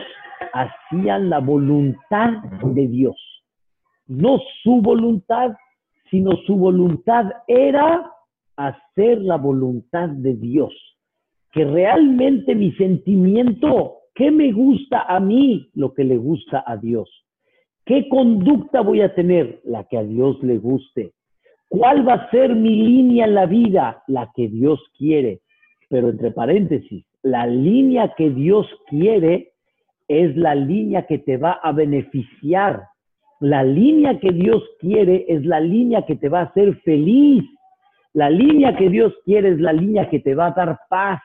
hacían 0.53 1.31
la 1.31 1.41
voluntad 1.41 2.31
de 2.65 2.87
Dios. 2.89 3.17
No 4.07 4.39
su 4.63 4.81
voluntad, 4.83 5.53
sino 6.13 6.37
su 6.47 6.57
voluntad 6.57 7.25
era 7.49 8.13
hacer 8.57 9.23
la 9.23 9.39
voluntad 9.39 10.11
de 10.11 10.35
Dios. 10.35 10.75
Que 11.51 11.65
realmente 11.65 12.55
mi 12.55 12.71
sentimiento, 12.73 13.95
¿qué 14.15 14.31
me 14.31 14.53
gusta 14.53 15.07
a 15.09 15.19
mí? 15.21 15.71
Lo 15.75 15.95
que 15.95 16.05
le 16.05 16.19
gusta 16.19 16.63
a 16.67 16.77
Dios. 16.77 17.09
¿Qué 17.87 18.11
conducta 18.11 18.83
voy 18.83 19.01
a 19.01 19.15
tener? 19.15 19.63
La 19.65 19.85
que 19.85 19.97
a 19.97 20.05
Dios 20.05 20.41
le 20.43 20.59
guste. 20.59 21.13
¿Cuál 21.69 22.07
va 22.07 22.15
a 22.15 22.31
ser 22.31 22.55
mi 22.55 22.77
línea 22.77 23.25
en 23.25 23.35
la 23.35 23.47
vida? 23.47 24.03
La 24.07 24.31
que 24.37 24.49
Dios 24.49 24.81
quiere. 24.99 25.41
Pero 25.89 26.11
entre 26.11 26.31
paréntesis, 26.31 27.07
la 27.23 27.47
línea 27.47 28.13
que 28.19 28.29
Dios 28.29 28.67
quiere 28.87 29.53
es 30.09 30.37
la 30.37 30.55
línea 30.55 31.07
que 31.07 31.19
te 31.19 31.39
va 31.39 31.53
a 31.53 31.73
beneficiar. 31.73 32.83
La 33.43 33.65
línea 33.65 34.21
que 34.21 34.31
Dios 34.31 34.63
quiere 34.79 35.25
es 35.27 35.45
la 35.45 35.59
línea 35.59 36.07
que 36.07 36.15
te 36.15 36.29
va 36.29 36.43
a 36.43 36.45
hacer 36.45 36.77
feliz. 36.83 37.43
La 38.13 38.31
línea 38.31 38.77
que 38.77 38.89
Dios 38.89 39.13
quiere 39.25 39.49
es 39.49 39.59
la 39.59 39.73
línea 39.73 40.09
que 40.09 40.21
te 40.21 40.37
va 40.37 40.47
a 40.47 40.51
dar 40.53 40.79
paz, 40.89 41.21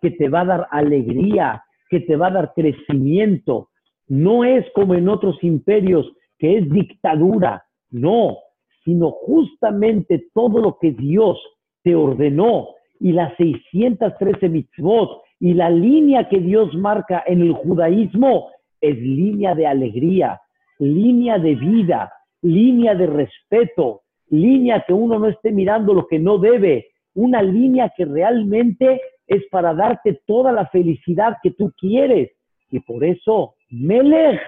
que 0.00 0.10
te 0.10 0.28
va 0.28 0.40
a 0.40 0.44
dar 0.44 0.68
alegría, 0.72 1.62
que 1.88 2.00
te 2.00 2.16
va 2.16 2.26
a 2.26 2.30
dar 2.32 2.52
crecimiento. 2.52 3.68
No 4.08 4.42
es 4.42 4.66
como 4.74 4.96
en 4.96 5.08
otros 5.08 5.36
imperios, 5.44 6.10
que 6.36 6.58
es 6.58 6.68
dictadura. 6.68 7.64
No, 7.92 8.38
sino 8.84 9.12
justamente 9.12 10.30
todo 10.34 10.60
lo 10.60 10.78
que 10.80 10.90
Dios 10.90 11.38
te 11.84 11.94
ordenó 11.94 12.70
y 12.98 13.12
las 13.12 13.36
613 13.36 14.48
mitzvot 14.48 15.22
y 15.38 15.54
la 15.54 15.70
línea 15.70 16.28
que 16.28 16.40
Dios 16.40 16.74
marca 16.74 17.22
en 17.24 17.40
el 17.40 17.52
judaísmo 17.52 18.48
es 18.80 18.96
línea 18.96 19.54
de 19.54 19.68
alegría, 19.68 20.40
línea 20.82 21.38
de 21.38 21.54
vida, 21.54 22.12
línea 22.42 22.94
de 22.94 23.06
respeto, 23.06 24.02
línea 24.30 24.84
que 24.86 24.92
uno 24.92 25.18
no 25.18 25.28
esté 25.28 25.52
mirando 25.52 25.94
lo 25.94 26.06
que 26.08 26.18
no 26.18 26.38
debe, 26.38 26.88
una 27.14 27.42
línea 27.42 27.92
que 27.96 28.04
realmente 28.04 29.00
es 29.26 29.44
para 29.50 29.74
darte 29.74 30.20
toda 30.26 30.52
la 30.52 30.66
felicidad 30.66 31.36
que 31.42 31.52
tú 31.52 31.72
quieres. 31.78 32.32
Y 32.70 32.80
por 32.80 33.04
eso, 33.04 33.54
Melech 33.70 34.40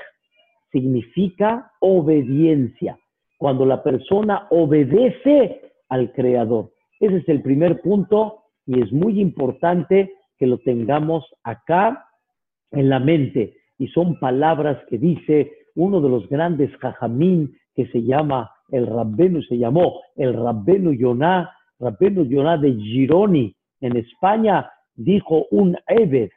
significa 0.72 1.70
obediencia. 1.80 2.98
Cuando 3.38 3.64
la 3.64 3.82
persona 3.82 4.48
obedece 4.50 5.60
al 5.88 6.12
Creador. 6.12 6.72
Ese 6.98 7.18
es 7.18 7.28
el 7.28 7.42
primer 7.42 7.80
punto 7.80 8.42
y 8.66 8.80
es 8.82 8.90
muy 8.92 9.20
importante 9.20 10.12
que 10.38 10.46
lo 10.46 10.58
tengamos 10.58 11.24
acá 11.44 12.06
en 12.72 12.88
la 12.88 12.98
mente. 12.98 13.54
Y 13.78 13.88
son 13.88 14.18
palabras 14.18 14.78
que 14.88 14.98
dice 14.98 15.52
uno 15.74 16.00
de 16.00 16.08
los 16.08 16.28
grandes 16.28 16.74
jajamín 16.78 17.56
que 17.74 17.86
se 17.88 18.02
llama 18.02 18.50
el 18.70 18.86
Rabbenu, 18.86 19.42
se 19.42 19.58
llamó 19.58 20.00
el 20.16 20.34
Rabbenu 20.34 20.92
Yonah, 20.92 21.50
Rabbenu 21.78 22.24
Yonah 22.24 22.56
de 22.58 22.72
Gironi, 22.74 23.54
en 23.80 23.96
España, 23.96 24.70
dijo 24.94 25.46
un 25.50 25.76
Ebed, 25.86 26.30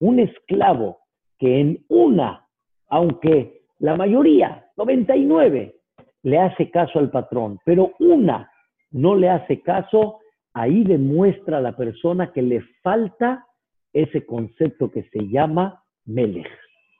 un 0.00 0.18
esclavo, 0.18 0.98
que 1.38 1.60
en 1.60 1.84
una, 1.88 2.46
aunque 2.88 3.62
la 3.78 3.96
mayoría, 3.96 4.66
99, 4.76 5.76
le 6.22 6.38
hace 6.38 6.70
caso 6.70 6.98
al 6.98 7.10
patrón, 7.10 7.58
pero 7.64 7.92
una 8.00 8.50
no 8.90 9.14
le 9.14 9.28
hace 9.28 9.60
caso, 9.60 10.18
ahí 10.52 10.82
demuestra 10.82 11.58
a 11.58 11.60
la 11.60 11.76
persona 11.76 12.32
que 12.32 12.42
le 12.42 12.62
falta 12.82 13.44
ese 13.92 14.26
concepto 14.26 14.90
que 14.90 15.04
se 15.04 15.28
llama 15.28 15.84
Melech. 16.04 16.50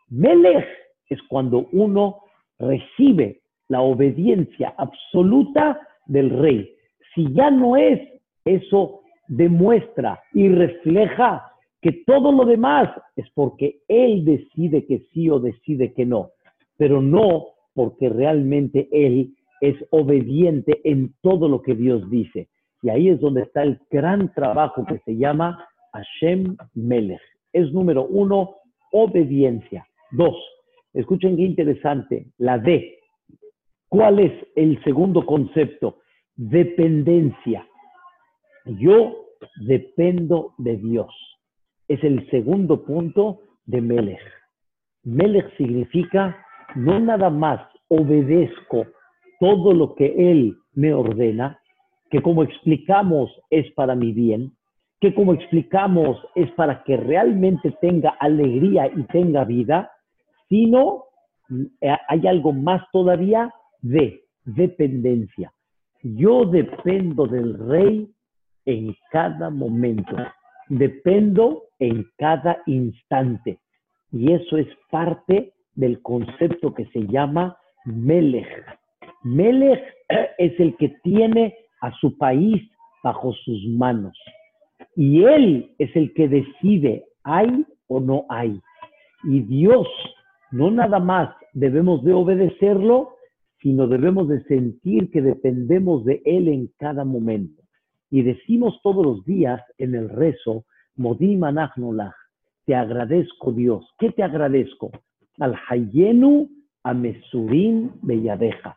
Melech 0.09 0.67
es 1.09 1.21
cuando 1.29 1.69
uno 1.73 2.21
recibe 2.59 3.41
la 3.69 3.83
obediencia 3.83 4.75
absoluta 4.77 5.81
del 6.07 6.31
rey. 6.31 6.71
Si 7.15 7.33
ya 7.33 7.51
no 7.51 7.77
es, 7.77 8.01
eso 8.45 9.01
demuestra 9.29 10.21
y 10.33 10.49
refleja 10.49 11.53
que 11.81 11.93
todo 12.07 12.33
lo 12.33 12.45
demás 12.45 12.89
es 13.17 13.27
porque 13.35 13.81
él 13.89 14.25
decide 14.25 14.85
que 14.87 15.01
sí 15.13 15.31
o 15.31 15.39
decide 15.39 15.93
que 15.93 16.07
no, 16.07 16.31
pero 16.77 17.01
no 17.01 17.47
porque 17.75 18.09
realmente 18.09 18.89
él 18.91 19.35
es 19.61 19.77
obediente 19.91 20.81
en 20.85 21.15
todo 21.23 21.49
lo 21.49 21.63
que 21.63 21.75
Dios 21.75 22.09
dice. 22.11 22.49
Y 22.83 22.91
ahí 22.91 23.09
es 23.09 23.21
donde 23.21 23.43
está 23.43 23.63
el 23.63 23.81
gran 23.91 24.33
trabajo 24.33 24.85
que 24.87 24.99
se 25.05 25.17
llama 25.17 25.67
Hashem 25.93 26.57
Melech. 26.75 27.21
Es 27.53 27.73
número 27.73 28.07
uno, 28.07 28.57
obediencia. 28.93 29.87
Dos, 30.13 30.37
escuchen 31.01 31.37
qué 31.37 31.43
interesante, 31.43 32.27
la 32.39 32.59
D. 32.59 32.99
¿Cuál 33.89 34.19
es 34.19 34.33
el 34.57 34.83
segundo 34.85 35.25
concepto? 35.25 35.99
Dependencia. 36.37 37.67
Yo 38.67 39.27
dependo 39.67 40.55
de 40.59 40.77
Dios. 40.77 41.15
Es 41.87 42.03
el 42.03 42.29
segundo 42.31 42.85
punto 42.85 43.41
de 43.65 43.81
Melech. 43.81 44.21
Melech 45.05 45.57
significa 45.57 46.37
no 46.75 46.99
nada 46.99 47.31
más 47.31 47.61
obedezco 47.89 48.87
todo 49.41 49.73
lo 49.73 49.95
que 49.95 50.33
Él 50.33 50.57
me 50.75 50.93
ordena, 50.93 51.61
que 52.11 52.21
como 52.21 52.43
explicamos 52.43 53.31
es 53.51 53.71
para 53.73 53.95
mi 53.95 54.13
bien, 54.13 54.53
que 55.01 55.15
como 55.15 55.33
explicamos 55.33 56.19
es 56.35 56.51
para 56.53 56.83
que 56.83 56.97
realmente 56.97 57.71
tenga 57.81 58.11
alegría 58.19 58.89
y 58.89 59.05
tenga 59.05 59.45
vida, 59.45 59.93
sino 60.49 61.05
eh, 61.81 61.97
hay 62.09 62.27
algo 62.27 62.53
más 62.53 62.83
todavía 62.93 63.53
de 63.81 64.23
dependencia. 64.45 65.53
Yo 66.03 66.45
dependo 66.45 67.27
del 67.27 67.59
rey 67.59 68.09
en 68.65 68.95
cada 69.11 69.51
momento, 69.51 70.17
dependo 70.69 71.65
en 71.79 72.07
cada 72.17 72.63
instante. 72.67 73.59
Y 74.13 74.33
eso 74.33 74.57
es 74.57 74.69
parte 74.91 75.53
del 75.75 76.01
concepto 76.03 76.75
que 76.75 76.87
se 76.87 77.07
llama 77.07 77.57
Melech. 77.85 78.49
Melech 79.23 79.83
es 80.39 80.59
el 80.61 80.77
que 80.77 80.89
tiene 81.03 81.55
a 81.81 81.93
su 81.99 82.17
país 82.17 82.63
bajo 83.03 83.33
sus 83.33 83.67
manos. 83.69 84.17
Y 84.97 85.23
él 85.25 85.75
es 85.79 85.95
el 85.95 86.13
que 86.15 86.29
decide, 86.29 87.05
hay 87.23 87.65
o 87.87 88.01
no 88.01 88.27
hay. 88.29 88.61
Y 89.25 89.41
Dios, 89.41 89.87
no 90.51 90.71
nada 90.71 90.99
más 90.99 91.35
debemos 91.53 92.03
de 92.05 92.13
obedecerlo, 92.13 93.17
sino 93.61 93.87
debemos 93.87 94.29
de 94.29 94.43
sentir 94.45 95.11
que 95.11 95.21
dependemos 95.21 96.05
de 96.05 96.23
Él 96.25 96.49
en 96.49 96.71
cada 96.79 97.05
momento. 97.05 97.63
Y 98.11 98.23
decimos 98.23 98.81
todos 98.83 99.05
los 99.05 99.25
días 99.25 99.61
en 99.79 99.95
el 99.95 100.09
rezo, 100.09 100.65
Modim 100.97 101.43
te 102.69 102.75
agradezco 102.75 103.53
Dios. 103.53 103.89
¿Qué 103.99 104.11
te 104.11 104.23
agradezco? 104.23 104.91
Al 105.39 105.55
Hayenu 105.69 106.51
Amesurim 106.83 107.91
Belladeja. 108.03 108.77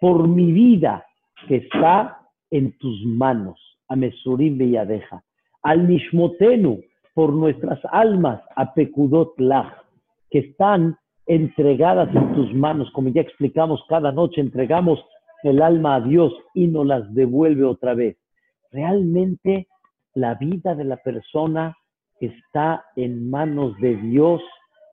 Por 0.00 0.26
mi 0.26 0.50
vida 0.50 1.04
que 1.46 1.56
está 1.56 2.18
en 2.50 2.76
tus 2.78 3.04
manos. 3.04 3.60
Amesurim 3.88 4.58
Belladeja. 4.58 5.22
Al 5.62 5.88
Nishmotenu, 5.88 6.80
por 7.14 7.32
nuestras 7.32 7.80
almas, 7.92 8.40
a 8.56 8.74
Pekudot 8.74 9.38
Lach, 9.38 9.72
que 10.30 10.40
están 10.40 10.96
entregadas 11.28 12.08
en 12.14 12.34
tus 12.34 12.52
manos, 12.54 12.90
como 12.92 13.10
ya 13.10 13.20
explicamos, 13.20 13.84
cada 13.88 14.10
noche 14.12 14.40
entregamos 14.40 14.98
el 15.42 15.62
alma 15.62 15.96
a 15.96 16.00
Dios 16.00 16.32
y 16.54 16.66
nos 16.66 16.86
las 16.86 17.14
devuelve 17.14 17.64
otra 17.64 17.94
vez. 17.94 18.16
Realmente 18.72 19.68
la 20.14 20.34
vida 20.34 20.74
de 20.74 20.84
la 20.84 20.96
persona 20.96 21.76
está 22.20 22.84
en 22.96 23.30
manos 23.30 23.76
de 23.76 23.96
Dios 23.96 24.42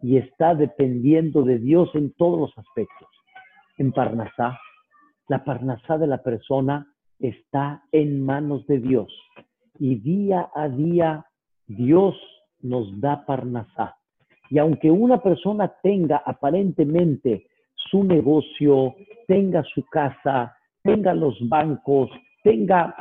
y 0.01 0.17
está 0.17 0.53
dependiendo 0.53 1.41
de 1.43 1.57
Dios 1.57 1.89
en 1.95 2.13
todos 2.13 2.39
los 2.39 2.57
aspectos. 2.57 3.07
En 3.77 3.91
Parnasá, 3.91 4.59
la 5.27 5.43
Parnasá 5.43 5.97
de 5.97 6.07
la 6.07 6.21
persona 6.21 6.85
está 7.17 7.81
en 7.91 8.23
manos 8.23 8.67
de 8.67 8.79
Dios 8.79 9.11
y 9.79 9.95
día 9.95 10.49
a 10.53 10.67
día 10.67 11.25
Dios 11.67 12.15
nos 12.61 12.99
da 12.99 13.25
Parnasá. 13.25 13.97
Y 14.49 14.57
aunque 14.59 14.91
una 14.91 15.21
persona 15.21 15.73
tenga 15.81 16.21
aparentemente 16.25 17.47
su 17.75 18.03
negocio, 18.03 18.95
tenga 19.27 19.63
su 19.63 19.83
casa, 19.85 20.55
tenga 20.83 21.13
los 21.13 21.37
bancos, 21.49 22.09
tenga 22.43 22.95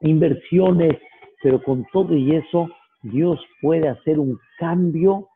inversiones, 0.00 0.98
pero 1.42 1.62
con 1.62 1.86
todo 1.92 2.14
y 2.16 2.34
eso, 2.36 2.68
Dios 3.02 3.40
puede 3.60 3.88
hacer 3.88 4.18
un 4.18 4.38
cambio 4.58 5.28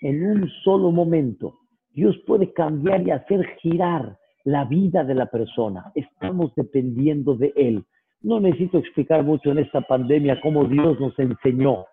en 0.00 0.24
un 0.24 0.48
solo 0.64 0.90
momento. 0.90 1.54
Dios 1.92 2.16
puede 2.26 2.52
cambiar 2.52 3.06
y 3.06 3.10
hacer 3.10 3.44
girar 3.60 4.16
la 4.44 4.64
vida 4.64 5.04
de 5.04 5.14
la 5.14 5.26
persona. 5.26 5.90
Estamos 5.94 6.54
dependiendo 6.54 7.34
de 7.34 7.52
Él. 7.56 7.84
No 8.22 8.40
necesito 8.40 8.78
explicar 8.78 9.24
mucho 9.24 9.50
en 9.50 9.58
esta 9.58 9.80
pandemia 9.80 10.40
cómo 10.40 10.64
Dios 10.64 10.98
nos 11.00 11.18
enseñó 11.18 11.84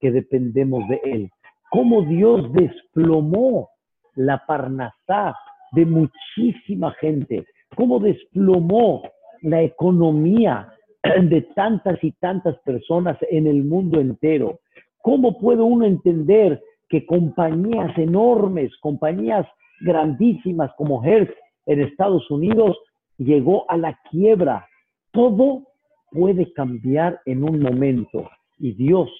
que 0.00 0.10
dependemos 0.10 0.86
de 0.88 1.00
Él 1.04 1.30
cómo 1.74 2.02
Dios 2.02 2.52
desplomó 2.52 3.68
la 4.14 4.46
parnasá 4.46 5.34
de 5.72 5.84
muchísima 5.84 6.92
gente, 7.00 7.44
cómo 7.74 7.98
desplomó 7.98 9.02
la 9.42 9.60
economía 9.60 10.72
de 11.22 11.42
tantas 11.56 11.98
y 12.04 12.12
tantas 12.12 12.56
personas 12.60 13.18
en 13.28 13.48
el 13.48 13.64
mundo 13.64 13.98
entero. 13.98 14.60
¿Cómo 15.02 15.36
puede 15.36 15.62
uno 15.62 15.84
entender 15.84 16.62
que 16.88 17.04
compañías 17.06 17.98
enormes, 17.98 18.70
compañías 18.80 19.44
grandísimas 19.80 20.70
como 20.76 21.04
Hertz 21.04 21.34
en 21.66 21.80
Estados 21.80 22.30
Unidos 22.30 22.78
llegó 23.18 23.68
a 23.68 23.76
la 23.76 23.98
quiebra? 24.12 24.64
Todo 25.10 25.64
puede 26.12 26.52
cambiar 26.52 27.20
en 27.26 27.42
un 27.42 27.58
momento 27.58 28.30
y 28.60 28.74
Dios 28.74 29.10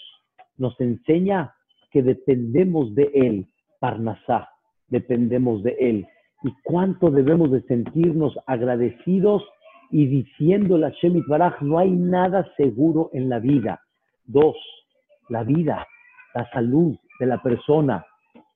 nos 0.57 0.81
enseña 0.81 1.54
que 1.95 2.03
dependemos 2.03 2.93
de 2.97 3.09
Él, 3.15 3.47
Parnasá, 3.79 4.49
dependemos 4.89 5.63
de 5.63 5.77
Él. 5.79 6.07
Y 6.43 6.53
cuánto 6.65 7.09
debemos 7.09 7.53
de 7.53 7.63
sentirnos 7.63 8.37
agradecidos 8.49 9.45
y 9.93 10.07
diciendo 10.07 10.77
la 10.77 10.91
Shemit 10.91 11.25
Baraj, 11.29 11.63
no 11.63 11.79
hay 11.79 11.93
nada 11.93 12.45
seguro 12.57 13.11
en 13.13 13.29
la 13.29 13.39
vida. 13.39 13.81
Dos, 14.27 14.57
la 15.29 15.45
vida, 15.45 15.87
la 16.35 16.51
salud 16.51 16.97
de 17.21 17.27
la 17.27 17.41
persona. 17.41 18.05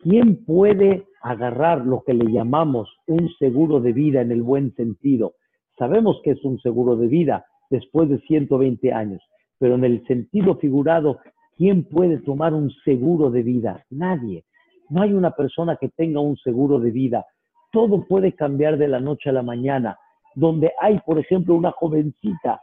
¿Quién 0.00 0.44
puede 0.44 1.06
agarrar 1.22 1.86
lo 1.86 2.02
que 2.04 2.14
le 2.14 2.32
llamamos 2.32 2.92
un 3.06 3.30
seguro 3.38 3.78
de 3.80 3.92
vida 3.92 4.20
en 4.20 4.32
el 4.32 4.42
buen 4.42 4.74
sentido? 4.74 5.34
Sabemos 5.78 6.20
que 6.24 6.32
es 6.32 6.44
un 6.44 6.58
seguro 6.58 6.96
de 6.96 7.06
vida 7.06 7.46
después 7.70 8.08
de 8.08 8.18
120 8.18 8.92
años, 8.92 9.22
pero 9.60 9.76
en 9.76 9.84
el 9.84 10.04
sentido 10.08 10.56
figurado 10.56 11.20
¿Quién 11.58 11.82
puede 11.82 12.18
tomar 12.18 12.54
un 12.54 12.70
seguro 12.84 13.32
de 13.32 13.42
vida? 13.42 13.84
Nadie. 13.90 14.44
No 14.90 15.02
hay 15.02 15.12
una 15.12 15.32
persona 15.32 15.76
que 15.76 15.88
tenga 15.88 16.20
un 16.20 16.36
seguro 16.36 16.78
de 16.78 16.92
vida. 16.92 17.26
Todo 17.72 18.06
puede 18.06 18.32
cambiar 18.32 18.78
de 18.78 18.86
la 18.86 19.00
noche 19.00 19.28
a 19.28 19.32
la 19.32 19.42
mañana. 19.42 19.98
Donde 20.36 20.70
hay, 20.80 21.00
por 21.00 21.18
ejemplo, 21.18 21.56
una 21.56 21.72
jovencita 21.72 22.60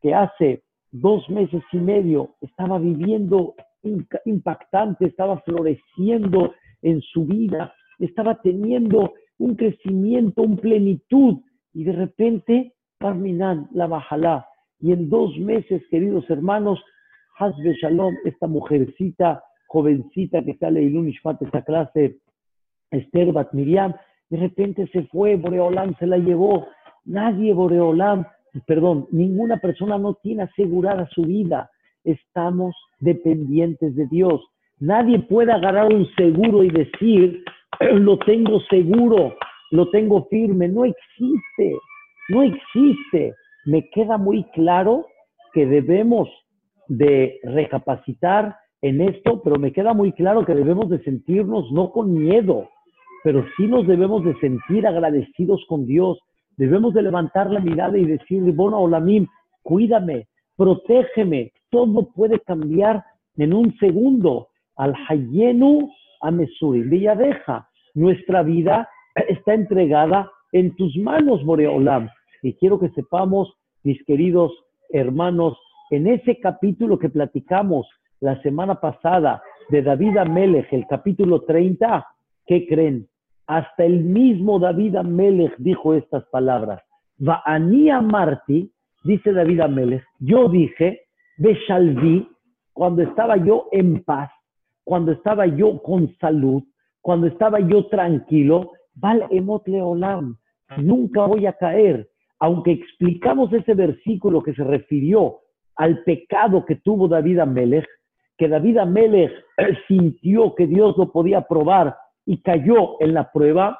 que 0.00 0.14
hace 0.14 0.62
dos 0.90 1.28
meses 1.28 1.62
y 1.72 1.76
medio 1.76 2.36
estaba 2.40 2.78
viviendo 2.78 3.54
impactante, 4.24 5.04
estaba 5.04 5.38
floreciendo 5.42 6.54
en 6.80 7.02
su 7.02 7.26
vida, 7.26 7.74
estaba 7.98 8.40
teniendo 8.40 9.12
un 9.36 9.56
crecimiento, 9.56 10.40
un 10.40 10.56
plenitud, 10.56 11.42
y 11.74 11.84
de 11.84 11.92
repente, 11.92 12.74
Parminan, 12.98 13.68
la 13.72 13.86
bajalá. 13.86 14.48
Y 14.80 14.92
en 14.92 15.10
dos 15.10 15.36
meses, 15.38 15.82
queridos 15.90 16.28
hermanos, 16.30 16.82
Hasbe 17.40 17.72
Shalom, 17.80 18.16
esta 18.24 18.48
mujercita, 18.48 19.44
jovencita 19.68 20.42
que 20.42 20.56
sale 20.56 20.80
de 20.80 20.86
Ishmat, 20.86 21.40
esta 21.40 21.62
clase, 21.62 22.16
Esther 22.90 23.32
Bat 23.32 23.52
Miriam, 23.52 23.94
de 24.28 24.38
repente 24.38 24.88
se 24.88 25.04
fue, 25.04 25.36
Boreolam 25.36 25.94
se 25.98 26.06
la 26.08 26.18
llevó. 26.18 26.66
Nadie, 27.04 27.54
Boreolam, 27.54 28.26
perdón, 28.66 29.06
ninguna 29.12 29.58
persona 29.58 29.98
no 29.98 30.14
tiene 30.14 30.42
asegurada 30.42 31.08
su 31.14 31.22
vida. 31.22 31.70
Estamos 32.02 32.74
dependientes 32.98 33.94
de 33.94 34.06
Dios. 34.08 34.40
Nadie 34.80 35.20
puede 35.20 35.52
agarrar 35.52 35.92
un 35.92 36.06
seguro 36.16 36.64
y 36.64 36.70
decir, 36.70 37.44
lo 37.94 38.18
tengo 38.18 38.60
seguro, 38.68 39.36
lo 39.70 39.88
tengo 39.90 40.26
firme. 40.28 40.66
No 40.66 40.84
existe, 40.84 41.76
no 42.30 42.42
existe. 42.42 43.32
Me 43.64 43.88
queda 43.90 44.18
muy 44.18 44.42
claro 44.54 45.06
que 45.52 45.66
debemos 45.66 46.28
de 46.88 47.38
recapacitar 47.44 48.56
en 48.82 49.00
esto, 49.00 49.42
pero 49.42 49.58
me 49.58 49.72
queda 49.72 49.92
muy 49.92 50.12
claro 50.12 50.44
que 50.44 50.54
debemos 50.54 50.88
de 50.88 51.02
sentirnos 51.02 51.70
no 51.72 51.90
con 51.92 52.12
miedo, 52.12 52.68
pero 53.24 53.44
sí 53.56 53.66
nos 53.66 53.86
debemos 53.86 54.24
de 54.24 54.34
sentir 54.40 54.86
agradecidos 54.86 55.64
con 55.68 55.86
Dios. 55.86 56.18
Debemos 56.56 56.94
de 56.94 57.02
levantar 57.02 57.50
la 57.50 57.60
mirada 57.60 57.98
y 57.98 58.04
decirle, 58.04 58.52
bueno, 58.52 58.80
Olamim, 58.80 59.26
cuídame, 59.62 60.28
protégeme. 60.56 61.52
Todo 61.70 62.08
puede 62.14 62.40
cambiar 62.40 63.04
en 63.36 63.52
un 63.52 63.76
segundo. 63.78 64.48
Al 64.76 64.94
Hayenu 65.08 65.90
a 66.20 66.30
Mesuri. 66.30 66.82
deja 66.82 67.68
nuestra 67.94 68.42
vida 68.42 68.88
está 69.28 69.54
entregada 69.54 70.30
en 70.52 70.74
tus 70.76 70.96
manos, 70.96 71.44
Boreolam. 71.44 72.08
Y 72.42 72.54
quiero 72.54 72.78
que 72.78 72.90
sepamos, 72.90 73.52
mis 73.82 74.02
queridos 74.04 74.52
hermanos 74.90 75.58
en 75.90 76.06
ese 76.06 76.38
capítulo 76.38 76.98
que 76.98 77.08
platicamos 77.08 77.88
la 78.20 78.40
semana 78.42 78.80
pasada 78.80 79.42
de 79.70 79.82
David 79.82 80.16
Amelech, 80.18 80.72
el 80.72 80.86
capítulo 80.86 81.42
30, 81.42 82.06
¿qué 82.46 82.66
creen? 82.66 83.08
Hasta 83.46 83.84
el 83.84 84.04
mismo 84.04 84.58
David 84.58 84.96
Amelech 84.96 85.56
dijo 85.58 85.94
estas 85.94 86.24
palabras. 86.26 86.82
Va'ani 87.18 87.90
Marti, 88.02 88.70
dice 89.04 89.32
David 89.32 89.60
Amelech, 89.60 90.04
yo 90.18 90.48
dije, 90.48 91.02
Beshalvi, 91.38 92.28
cuando 92.72 93.02
estaba 93.02 93.36
yo 93.36 93.68
en 93.72 94.02
paz, 94.04 94.30
cuando 94.84 95.12
estaba 95.12 95.46
yo 95.46 95.82
con 95.82 96.14
salud, 96.18 96.62
cuando 97.00 97.26
estaba 97.26 97.60
yo 97.60 97.86
tranquilo, 97.86 98.72
Val 98.94 99.26
Emot 99.30 99.66
Leolam, 99.66 100.36
nunca 100.78 101.26
voy 101.26 101.46
a 101.46 101.52
caer. 101.52 102.08
Aunque 102.40 102.72
explicamos 102.72 103.52
ese 103.52 103.74
versículo 103.74 104.42
que 104.42 104.54
se 104.54 104.64
refirió 104.64 105.40
al 105.78 106.02
pecado 106.04 106.64
que 106.66 106.76
tuvo 106.76 107.08
David 107.08 107.38
Amelech, 107.38 107.88
que 108.36 108.48
David 108.48 108.78
Amelech 108.78 109.32
sintió 109.88 110.54
que 110.54 110.66
Dios 110.66 110.96
lo 110.98 111.10
podía 111.10 111.42
probar 111.42 111.96
y 112.26 112.42
cayó 112.42 113.00
en 113.00 113.14
la 113.14 113.32
prueba, 113.32 113.78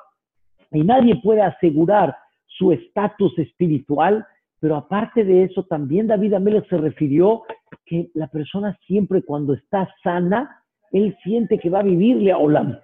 y 0.70 0.82
nadie 0.82 1.20
puede 1.22 1.42
asegurar 1.42 2.16
su 2.46 2.72
estatus 2.72 3.38
espiritual, 3.38 4.26
pero 4.60 4.76
aparte 4.76 5.24
de 5.24 5.44
eso, 5.44 5.64
también 5.64 6.06
David 6.06 6.34
Amelech 6.34 6.68
se 6.68 6.78
refirió 6.78 7.42
que 7.84 8.10
la 8.14 8.28
persona 8.28 8.76
siempre 8.86 9.22
cuando 9.22 9.54
está 9.54 9.88
sana, 10.02 10.62
él 10.92 11.16
siente 11.22 11.58
que 11.58 11.70
va 11.70 11.80
a 11.80 11.84
vivirle 11.84 12.32
a 12.32 12.38
Olam, 12.38 12.78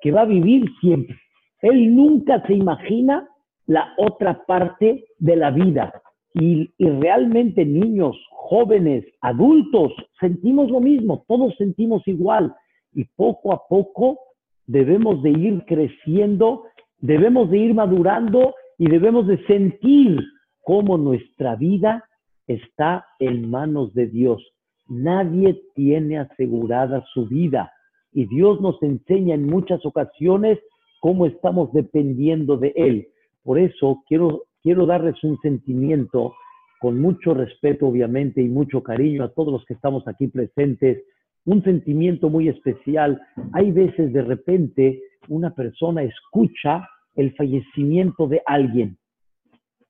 que 0.00 0.10
va 0.10 0.22
a 0.22 0.26
vivir 0.26 0.66
siempre. 0.80 1.16
Él 1.60 1.94
nunca 1.94 2.42
se 2.46 2.54
imagina 2.54 3.28
la 3.66 3.92
otra 3.98 4.44
parte 4.46 5.04
de 5.18 5.36
la 5.36 5.50
vida. 5.50 5.92
Y, 6.34 6.70
realmente 6.78 7.64
niños, 7.64 8.16
jóvenes, 8.52 9.06
adultos, 9.22 9.92
sentimos 10.20 10.70
lo 10.70 10.78
mismo, 10.78 11.24
todos 11.26 11.56
sentimos 11.56 12.06
igual. 12.06 12.54
Y 12.92 13.04
poco 13.16 13.54
a 13.54 13.66
poco 13.66 14.18
debemos 14.66 15.22
de 15.22 15.30
ir 15.30 15.64
creciendo, 15.64 16.64
debemos 16.98 17.48
de 17.48 17.56
ir 17.56 17.72
madurando 17.72 18.54
y 18.76 18.90
debemos 18.90 19.26
de 19.26 19.42
sentir 19.46 20.20
cómo 20.60 20.98
nuestra 20.98 21.56
vida 21.56 22.04
está 22.46 23.06
en 23.20 23.48
manos 23.48 23.94
de 23.94 24.08
Dios. 24.08 24.46
Nadie 24.86 25.58
tiene 25.74 26.18
asegurada 26.18 27.02
su 27.14 27.24
vida 27.24 27.72
y 28.12 28.26
Dios 28.26 28.60
nos 28.60 28.82
enseña 28.82 29.34
en 29.34 29.46
muchas 29.46 29.80
ocasiones 29.86 30.58
cómo 31.00 31.24
estamos 31.24 31.72
dependiendo 31.72 32.58
de 32.58 32.74
Él. 32.76 33.08
Por 33.44 33.58
eso 33.58 34.02
quiero, 34.06 34.42
quiero 34.62 34.84
darles 34.84 35.24
un 35.24 35.38
sentimiento 35.40 36.34
con 36.82 37.00
mucho 37.00 37.32
respeto, 37.32 37.86
obviamente, 37.86 38.42
y 38.42 38.48
mucho 38.48 38.82
cariño 38.82 39.22
a 39.22 39.28
todos 39.28 39.52
los 39.52 39.64
que 39.66 39.74
estamos 39.74 40.08
aquí 40.08 40.26
presentes, 40.26 41.04
un 41.44 41.62
sentimiento 41.62 42.28
muy 42.28 42.48
especial. 42.48 43.22
Hay 43.52 43.70
veces 43.70 44.12
de 44.12 44.22
repente 44.22 45.00
una 45.28 45.54
persona 45.54 46.02
escucha 46.02 46.88
el 47.14 47.36
fallecimiento 47.36 48.26
de 48.26 48.42
alguien. 48.46 48.98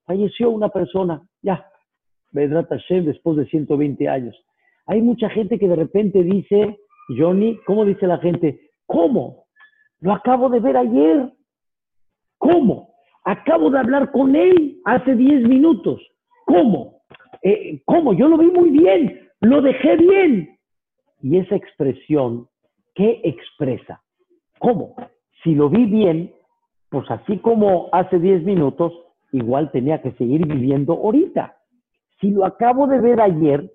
Falleció 0.04 0.50
una 0.50 0.68
persona, 0.68 1.22
ya, 1.40 1.64
Vedrat 2.30 2.68
Hashem, 2.68 3.06
después 3.06 3.38
de 3.38 3.46
120 3.46 4.06
años. 4.06 4.36
Hay 4.84 5.00
mucha 5.00 5.30
gente 5.30 5.58
que 5.58 5.68
de 5.68 5.76
repente 5.76 6.22
dice, 6.22 6.76
Johnny, 7.16 7.58
¿cómo 7.64 7.86
dice 7.86 8.06
la 8.06 8.18
gente? 8.18 8.68
¿Cómo? 8.84 9.46
Lo 10.00 10.12
acabo 10.12 10.50
de 10.50 10.60
ver 10.60 10.76
ayer. 10.76 11.32
¿Cómo? 12.36 12.92
Acabo 13.24 13.70
de 13.70 13.78
hablar 13.78 14.12
con 14.12 14.36
él 14.36 14.78
hace 14.84 15.16
10 15.16 15.48
minutos. 15.48 16.02
¿Cómo? 16.46 17.02
Eh, 17.42 17.80
¿Cómo? 17.84 18.12
Yo 18.12 18.28
lo 18.28 18.38
vi 18.38 18.46
muy 18.46 18.70
bien. 18.70 19.28
Lo 19.40 19.60
dejé 19.60 19.96
bien. 19.96 20.58
Y 21.22 21.38
esa 21.38 21.56
expresión, 21.56 22.48
¿qué 22.94 23.20
expresa? 23.24 24.02
¿Cómo? 24.58 24.94
Si 25.42 25.54
lo 25.54 25.68
vi 25.68 25.86
bien, 25.86 26.32
pues 26.88 27.10
así 27.10 27.38
como 27.38 27.88
hace 27.92 28.18
10 28.18 28.44
minutos, 28.44 28.92
igual 29.32 29.70
tenía 29.72 30.02
que 30.02 30.12
seguir 30.12 30.46
viviendo 30.46 30.92
ahorita. 30.94 31.56
Si 32.20 32.30
lo 32.30 32.44
acabo 32.44 32.86
de 32.86 33.00
ver 33.00 33.20
ayer, 33.20 33.70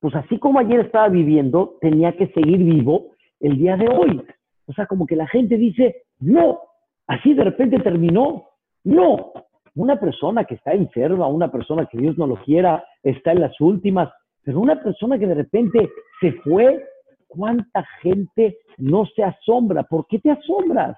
pues 0.00 0.14
así 0.16 0.38
como 0.38 0.58
ayer 0.58 0.80
estaba 0.80 1.08
viviendo, 1.08 1.76
tenía 1.80 2.16
que 2.16 2.26
seguir 2.28 2.58
vivo 2.58 3.12
el 3.40 3.58
día 3.58 3.76
de 3.76 3.88
hoy. 3.88 4.20
O 4.66 4.72
sea, 4.72 4.86
como 4.86 5.06
que 5.06 5.16
la 5.16 5.28
gente 5.28 5.56
dice, 5.56 6.02
no, 6.18 6.60
así 7.06 7.34
de 7.34 7.44
repente 7.44 7.78
terminó. 7.78 8.48
No, 8.84 9.32
una 9.74 9.98
persona 9.98 10.44
que 10.44 10.54
está 10.54 10.72
enferma, 10.72 11.26
una 11.26 11.50
persona 11.50 11.86
que 11.86 11.98
Dios 11.98 12.18
no 12.18 12.26
lo 12.26 12.36
quiera, 12.36 12.84
está 13.02 13.32
en 13.32 13.40
las 13.40 13.58
últimas, 13.60 14.10
pero 14.44 14.60
una 14.60 14.82
persona 14.82 15.18
que 15.18 15.26
de 15.26 15.34
repente 15.34 15.90
se 16.20 16.32
fue, 16.32 16.84
¿cuánta 17.28 17.84
gente 18.02 18.58
no 18.78 19.06
se 19.06 19.22
asombra? 19.22 19.84
¿Por 19.84 20.06
qué 20.06 20.18
te 20.18 20.30
asombras? 20.30 20.96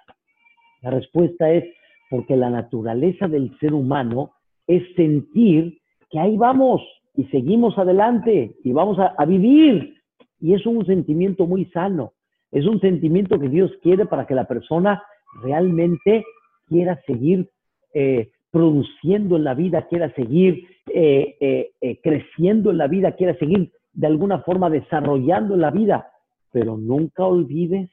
La 0.82 0.90
respuesta 0.90 1.50
es 1.50 1.64
porque 2.10 2.36
la 2.36 2.50
naturaleza 2.50 3.28
del 3.28 3.56
ser 3.58 3.74
humano 3.74 4.32
es 4.66 4.82
sentir 4.94 5.78
que 6.10 6.18
ahí 6.18 6.36
vamos 6.36 6.82
y 7.14 7.24
seguimos 7.24 7.78
adelante 7.78 8.56
y 8.62 8.72
vamos 8.72 8.98
a, 8.98 9.24
vivir. 9.24 9.94
Y 10.40 10.54
es 10.54 10.66
un 10.66 10.84
sentimiento 10.84 11.46
muy 11.46 11.66
sano. 11.66 12.12
Es 12.50 12.66
un 12.66 12.80
sentimiento 12.80 13.38
que 13.38 13.48
Dios 13.48 13.70
quiere 13.82 14.06
para 14.06 14.26
que 14.26 14.34
la 14.34 14.46
persona 14.46 15.02
realmente 15.42 16.24
quiera 16.66 17.00
seguir 17.06 17.48
eh, 17.94 18.30
produciendo 18.54 19.34
en 19.34 19.42
la 19.42 19.54
vida, 19.54 19.88
quiera 19.88 20.14
seguir 20.14 20.68
eh, 20.86 21.72
eh, 21.80 22.00
creciendo 22.04 22.70
en 22.70 22.78
la 22.78 22.86
vida, 22.86 23.16
quiera 23.16 23.36
seguir 23.36 23.72
de 23.92 24.06
alguna 24.06 24.42
forma 24.42 24.70
desarrollando 24.70 25.56
la 25.56 25.72
vida. 25.72 26.06
Pero 26.52 26.76
nunca 26.76 27.24
olvides 27.24 27.90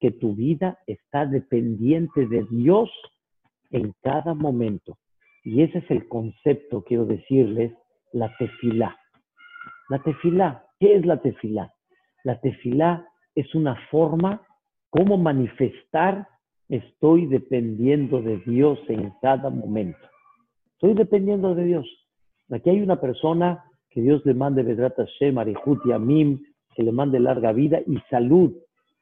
que 0.00 0.10
tu 0.10 0.34
vida 0.34 0.80
está 0.88 1.26
dependiente 1.26 2.26
de 2.26 2.44
Dios 2.50 2.90
en 3.70 3.94
cada 4.02 4.34
momento. 4.34 4.98
Y 5.44 5.62
ese 5.62 5.78
es 5.78 5.90
el 5.92 6.08
concepto, 6.08 6.82
quiero 6.82 7.04
decirles, 7.06 7.72
la 8.12 8.34
tefilá. 8.36 8.98
La 9.90 10.02
tefilá, 10.02 10.64
¿qué 10.80 10.96
es 10.96 11.06
la 11.06 11.22
tefilá? 11.22 11.72
La 12.24 12.40
tefilá 12.40 13.06
es 13.36 13.54
una 13.54 13.76
forma 13.92 14.42
como 14.90 15.18
manifestar 15.18 16.26
estoy 16.70 17.26
dependiendo 17.26 18.22
de 18.22 18.38
Dios 18.38 18.78
en 18.88 19.12
cada 19.20 19.50
momento. 19.50 19.98
Estoy 20.74 20.94
dependiendo 20.94 21.54
de 21.54 21.64
Dios. 21.64 21.86
Aquí 22.50 22.70
hay 22.70 22.80
una 22.80 23.00
persona 23.00 23.64
que 23.90 24.00
Dios 24.00 24.24
le 24.24 24.34
mande 24.34 24.62
Vedrata 24.62 25.04
Shem, 25.18 25.36
Arihut 25.36 25.84
y 25.84 25.92
Amim, 25.92 26.40
que 26.74 26.84
le 26.84 26.92
mande 26.92 27.18
larga 27.18 27.52
vida 27.52 27.80
y 27.86 27.98
salud, 28.08 28.54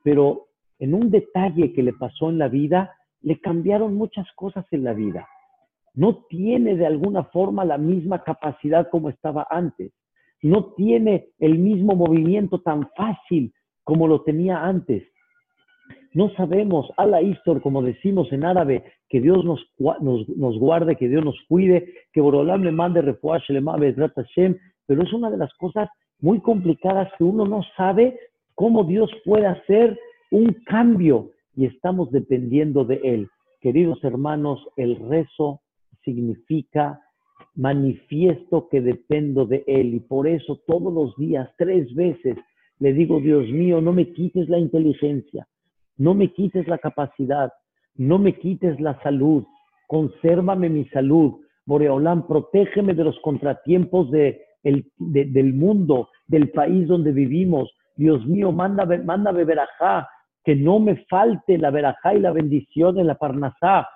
pero 0.03 0.47
en 0.79 0.95
un 0.95 1.11
detalle 1.11 1.73
que 1.75 1.83
le 1.83 1.93
pasó 1.93 2.31
en 2.31 2.39
la 2.39 2.49
vida, 2.49 2.97
le 3.21 3.39
cambiaron 3.39 3.95
muchas 3.95 4.27
cosas 4.35 4.65
en 4.71 4.85
la 4.85 4.95
vida. 4.95 5.29
No 5.95 6.25
tiene 6.29 6.77
de 6.77 6.87
alguna 6.87 7.25
forma 7.25 7.65
la 7.65 7.77
misma 7.77 8.23
capacidad 8.23 8.89
como 8.89 9.11
estaba 9.11 9.47
antes. 9.51 9.93
No 10.41 10.73
tiene 10.75 11.29
el 11.39 11.59
mismo 11.59 11.95
movimiento 11.97 12.61
tan 12.61 12.89
fácil 12.97 13.53
como 13.85 14.07
lo 14.07 14.23
tenía 14.23 14.65
antes. 14.65 15.03
No 16.15 16.31
sabemos, 16.31 16.91
a 16.97 17.07
la 17.07 17.21
Istor, 17.23 17.61
como 17.61 17.83
decimos 17.83 18.33
en 18.33 18.45
árabe, 18.45 18.85
que 19.09 19.21
Dios 19.21 19.45
nos, 19.45 19.61
nos, 19.79 20.59
guarde, 20.59 20.97
que 20.97 21.09
Dios 21.09 21.25
nos 21.25 21.37
cuide, 21.49 21.93
que 22.13 22.21
Borolam 22.21 22.63
le 22.63 22.73
mande 22.73 23.03
refuash, 23.03 23.49
le 23.51 23.63
Hashem, 23.63 24.57
pero 24.87 25.03
es 25.03 25.13
una 25.13 25.31
de 25.31 25.37
las 25.37 25.53
cosas 25.55 25.89
muy 26.21 26.41
complicadas 26.41 27.11
que 27.19 27.25
uno 27.25 27.47
no 27.47 27.63
sabe 27.77 28.19
cómo 28.55 28.85
Dios 28.85 29.11
puede 29.25 29.47
hacer 29.47 29.99
un 30.31 30.57
cambio 30.67 31.31
y 31.55 31.67
estamos 31.67 32.11
dependiendo 32.11 32.85
de 32.85 33.01
Él. 33.05 33.29
Queridos 33.61 34.03
hermanos, 34.03 34.67
el 34.77 34.97
rezo 35.09 35.61
significa 36.05 37.01
manifiesto 37.55 38.69
que 38.69 38.81
dependo 38.81 39.47
de 39.47 39.65
Él 39.67 39.95
y 39.95 40.01
por 40.01 40.27
eso 40.27 40.61
todos 40.67 40.93
los 40.93 41.17
días, 41.17 41.51
tres 41.59 41.93
veces, 41.95 42.37
le 42.79 42.93
digo, 42.93 43.21
Dios 43.21 43.49
mío, 43.49 43.81
no 43.81 43.93
me 43.93 44.13
quites 44.13 44.49
la 44.49 44.59
inteligencia, 44.59 45.47
no 45.99 46.15
me 46.15 46.33
quites 46.33 46.67
la 46.67 46.79
capacidad, 46.79 47.53
no 47.97 48.19
me 48.19 48.39
quites 48.39 48.81
la 48.81 49.01
salud, 49.03 49.45
consérvame 49.89 50.69
mi 50.69 50.85
salud. 50.87 51.41
Boreolán, 51.67 52.27
protégeme 52.27 52.95
de 52.95 53.05
los 53.05 53.19
contratiempos 53.21 54.11
de, 54.11 54.41
del 54.63 55.53
mundo, 55.53 56.09
del 56.27 56.51
país 56.51 56.89
donde 56.89 57.13
vivimos. 57.13 57.71
Dios 57.97 58.25
mío, 58.27 58.53
manda, 58.53 58.87
mándame 59.05 59.45
verajá, 59.45 60.09
que 60.45 60.57
no 60.57 60.79
me 60.79 60.97
falte 61.11 61.59
la 61.59 61.71
verajá 61.71 62.15
y 62.15 62.21
la 62.21 62.33
bendición 62.33 62.99
en 62.99 63.07
la 63.07 63.17
parnasá. 63.17 63.87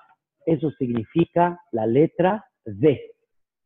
Eso 0.44 0.70
significa 0.72 1.58
la 1.70 1.86
letra 1.86 2.44
D. 2.64 3.00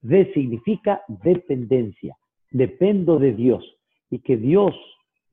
D 0.02 0.30
significa 0.34 1.02
dependencia. 1.08 2.16
Dependo 2.52 3.18
de 3.18 3.32
Dios. 3.32 3.64
Y 4.10 4.20
que 4.20 4.36
Dios 4.36 4.74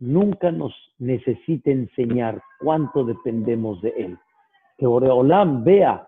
nunca 0.04 0.52
nos 0.52 0.74
necesite 1.00 1.72
enseñar 1.72 2.42
cuánto 2.60 3.06
dependemos 3.06 3.82
de 3.82 3.89
Él. 3.98 4.18
Que 4.78 4.86
Oreolam 4.86 5.63
vea 5.63 6.08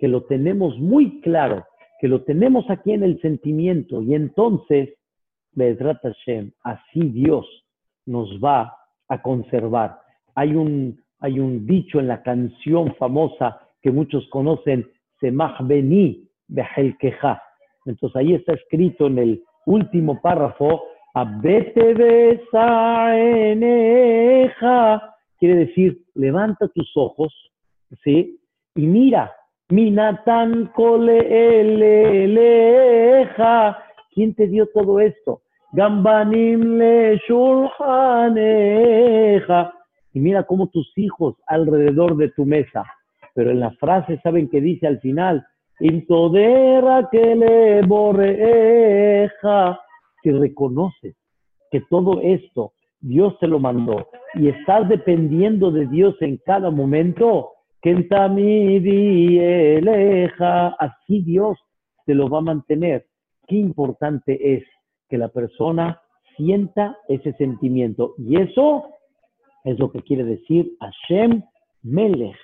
que 0.00 0.08
lo 0.08 0.24
tenemos 0.24 0.78
muy 0.78 1.20
claro, 1.20 1.64
que 2.00 2.08
lo 2.08 2.22
tenemos 2.22 2.68
aquí 2.68 2.92
en 2.92 3.04
el 3.04 3.20
sentimiento 3.20 4.02
y 4.02 4.14
entonces, 4.14 4.94
Bezrat 5.52 6.02
Hashem, 6.02 6.50
así 6.64 7.00
Dios 7.10 7.46
nos 8.04 8.28
va 8.42 8.76
a 9.08 9.22
conservar. 9.22 9.98
hay 10.34 10.54
un, 10.54 11.00
hay 11.20 11.38
un 11.38 11.66
dicho 11.66 12.00
en 12.00 12.08
la 12.08 12.22
canción 12.22 12.94
famosa 12.96 13.60
que 13.80 13.90
muchos 13.92 14.28
conocen, 14.30 14.90
Semach 15.20 15.62
Beni 15.62 16.28
Behelkeja. 16.48 17.42
Entonces 17.86 18.16
ahí 18.16 18.34
está 18.34 18.54
escrito 18.54 19.06
en 19.06 19.18
el 19.18 19.44
último 19.64 20.20
párrafo, 20.20 20.82
Abete 21.18 21.94
Besaeneja, 21.94 22.76
quiere 25.38 25.54
decir, 25.64 26.02
levanta 26.14 26.68
tus 26.68 26.94
ojos, 26.94 27.32
¿sí? 28.04 28.38
Y 28.74 28.86
mira, 28.86 29.32
Minatan 29.70 30.70
Eleja, 31.98 32.58
¿quién 34.12 34.34
te 34.34 34.46
dio 34.46 34.66
todo 34.74 35.00
esto? 35.00 35.40
Gambanim 35.72 36.76
le 36.76 37.16
shulhaneja. 37.26 37.72
Y 40.12 40.20
mira 40.20 40.42
cómo 40.42 40.66
tus 40.66 40.92
hijos 40.98 41.36
alrededor 41.46 42.18
de 42.18 42.28
tu 42.28 42.44
mesa. 42.44 42.84
Pero 43.34 43.52
en 43.52 43.60
la 43.60 43.70
frase, 43.70 44.20
¿saben 44.22 44.50
qué 44.50 44.60
dice 44.60 44.86
al 44.86 45.00
final? 45.00 45.46
Intodera 45.80 47.08
que 47.10 47.34
le 47.34 47.80
borreja. 47.86 49.80
Si 50.26 50.32
reconoces 50.32 51.14
que 51.70 51.82
todo 51.82 52.20
esto 52.20 52.72
Dios 52.98 53.38
te 53.38 53.46
lo 53.46 53.60
mandó 53.60 54.08
y 54.34 54.48
estás 54.48 54.88
dependiendo 54.88 55.70
de 55.70 55.86
Dios 55.86 56.16
en 56.20 56.38
cada 56.38 56.72
momento, 56.72 57.52
eleja, 59.78 60.68
así 60.80 61.22
Dios 61.22 61.56
te 62.06 62.14
lo 62.16 62.28
va 62.28 62.38
a 62.38 62.40
mantener. 62.40 63.06
Qué 63.46 63.54
importante 63.54 64.56
es 64.56 64.64
que 65.08 65.16
la 65.16 65.28
persona 65.28 66.00
sienta 66.36 66.98
ese 67.06 67.32
sentimiento. 67.34 68.16
Y 68.18 68.40
eso 68.40 68.82
es 69.62 69.78
lo 69.78 69.92
que 69.92 70.02
quiere 70.02 70.24
decir 70.24 70.72
Hashem 70.80 71.44
Melech. 71.84 72.34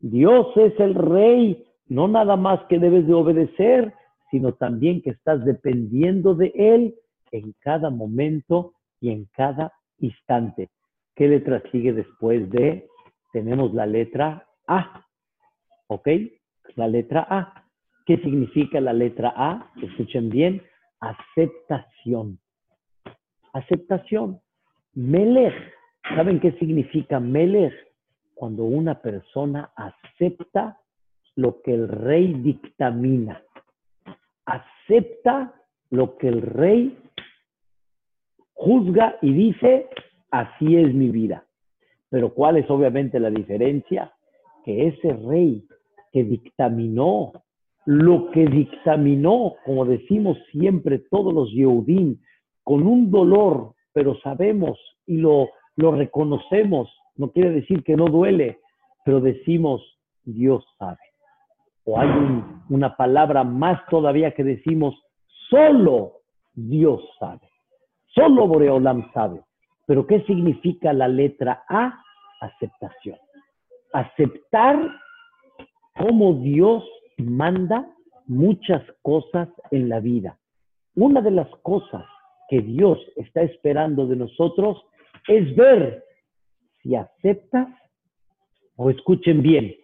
Dios 0.00 0.48
es 0.56 0.78
el 0.78 0.94
rey, 0.94 1.64
no 1.88 2.08
nada 2.08 2.36
más 2.36 2.60
que 2.68 2.78
debes 2.78 3.06
de 3.06 3.14
obedecer, 3.14 3.94
sino 4.30 4.52
también 4.52 5.00
que 5.00 5.08
estás 5.10 5.42
dependiendo 5.46 6.34
de 6.34 6.52
Él 6.54 6.94
en 7.32 7.54
cada 7.60 7.90
momento 7.90 8.72
y 9.00 9.10
en 9.10 9.26
cada 9.32 9.72
instante. 9.98 10.68
¿Qué 11.14 11.28
letra 11.28 11.62
sigue 11.72 11.92
después 11.92 12.50
de? 12.50 12.86
Tenemos 13.32 13.72
la 13.74 13.86
letra 13.86 14.46
A. 14.66 15.04
¿Ok? 15.88 16.08
La 16.74 16.88
letra 16.88 17.26
A. 17.28 17.64
¿Qué 18.04 18.18
significa 18.18 18.80
la 18.80 18.92
letra 18.92 19.32
A? 19.36 19.72
Escuchen 19.82 20.30
bien 20.30 20.62
aceptación. 21.00 22.38
Aceptación. 23.52 24.40
Melech. 24.94 25.54
¿Saben 26.14 26.40
qué 26.40 26.52
significa 26.52 27.18
Melech? 27.20 27.74
Cuando 28.34 28.64
una 28.64 29.00
persona 29.00 29.70
acepta 29.74 30.78
lo 31.34 31.62
que 31.62 31.74
el 31.74 31.88
rey 31.88 32.34
dictamina. 32.34 33.42
Acepta 34.44 35.54
lo 35.90 36.16
que 36.16 36.28
el 36.28 36.42
rey 36.42 36.96
juzga 38.56 39.16
y 39.22 39.32
dice, 39.32 39.88
así 40.30 40.76
es 40.76 40.92
mi 40.92 41.10
vida. 41.10 41.44
Pero 42.10 42.34
¿cuál 42.34 42.56
es 42.56 42.68
obviamente 42.68 43.20
la 43.20 43.30
diferencia? 43.30 44.12
Que 44.64 44.88
ese 44.88 45.12
rey 45.12 45.64
que 46.12 46.24
dictaminó 46.24 47.32
lo 47.86 48.32
que 48.32 48.44
dictaminó, 48.46 49.54
como 49.64 49.84
decimos 49.84 50.36
siempre 50.50 50.98
todos 50.98 51.32
los 51.32 51.52
Yehudim, 51.52 52.18
con 52.64 52.84
un 52.84 53.12
dolor, 53.12 53.74
pero 53.92 54.18
sabemos 54.20 54.76
y 55.06 55.18
lo, 55.18 55.50
lo 55.76 55.92
reconocemos, 55.92 56.92
no 57.14 57.30
quiere 57.30 57.50
decir 57.50 57.84
que 57.84 57.96
no 57.96 58.06
duele, 58.06 58.58
pero 59.04 59.20
decimos, 59.20 59.82
Dios 60.24 60.64
sabe. 60.78 60.98
O 61.84 61.98
hay 61.98 62.08
una 62.68 62.96
palabra 62.96 63.44
más 63.44 63.80
todavía 63.88 64.32
que 64.32 64.42
decimos, 64.42 65.00
solo 65.48 66.22
Dios 66.54 67.00
sabe. 67.20 67.48
Solo 68.16 68.48
Boreolam 68.48 69.12
sabe. 69.12 69.42
Pero 69.86 70.06
¿qué 70.06 70.22
significa 70.22 70.92
la 70.92 71.06
letra 71.06 71.64
A? 71.68 72.02
Aceptación. 72.40 73.18
Aceptar 73.92 74.78
como 75.98 76.34
Dios 76.34 76.82
manda 77.18 77.86
muchas 78.26 78.82
cosas 79.02 79.48
en 79.70 79.88
la 79.88 80.00
vida. 80.00 80.38
Una 80.94 81.20
de 81.20 81.30
las 81.30 81.48
cosas 81.62 82.04
que 82.48 82.60
Dios 82.60 82.98
está 83.16 83.42
esperando 83.42 84.06
de 84.06 84.16
nosotros 84.16 84.82
es 85.28 85.54
ver 85.54 86.02
si 86.82 86.94
aceptas 86.94 87.68
o 88.76 88.90
escuchen 88.90 89.42
bien, 89.42 89.74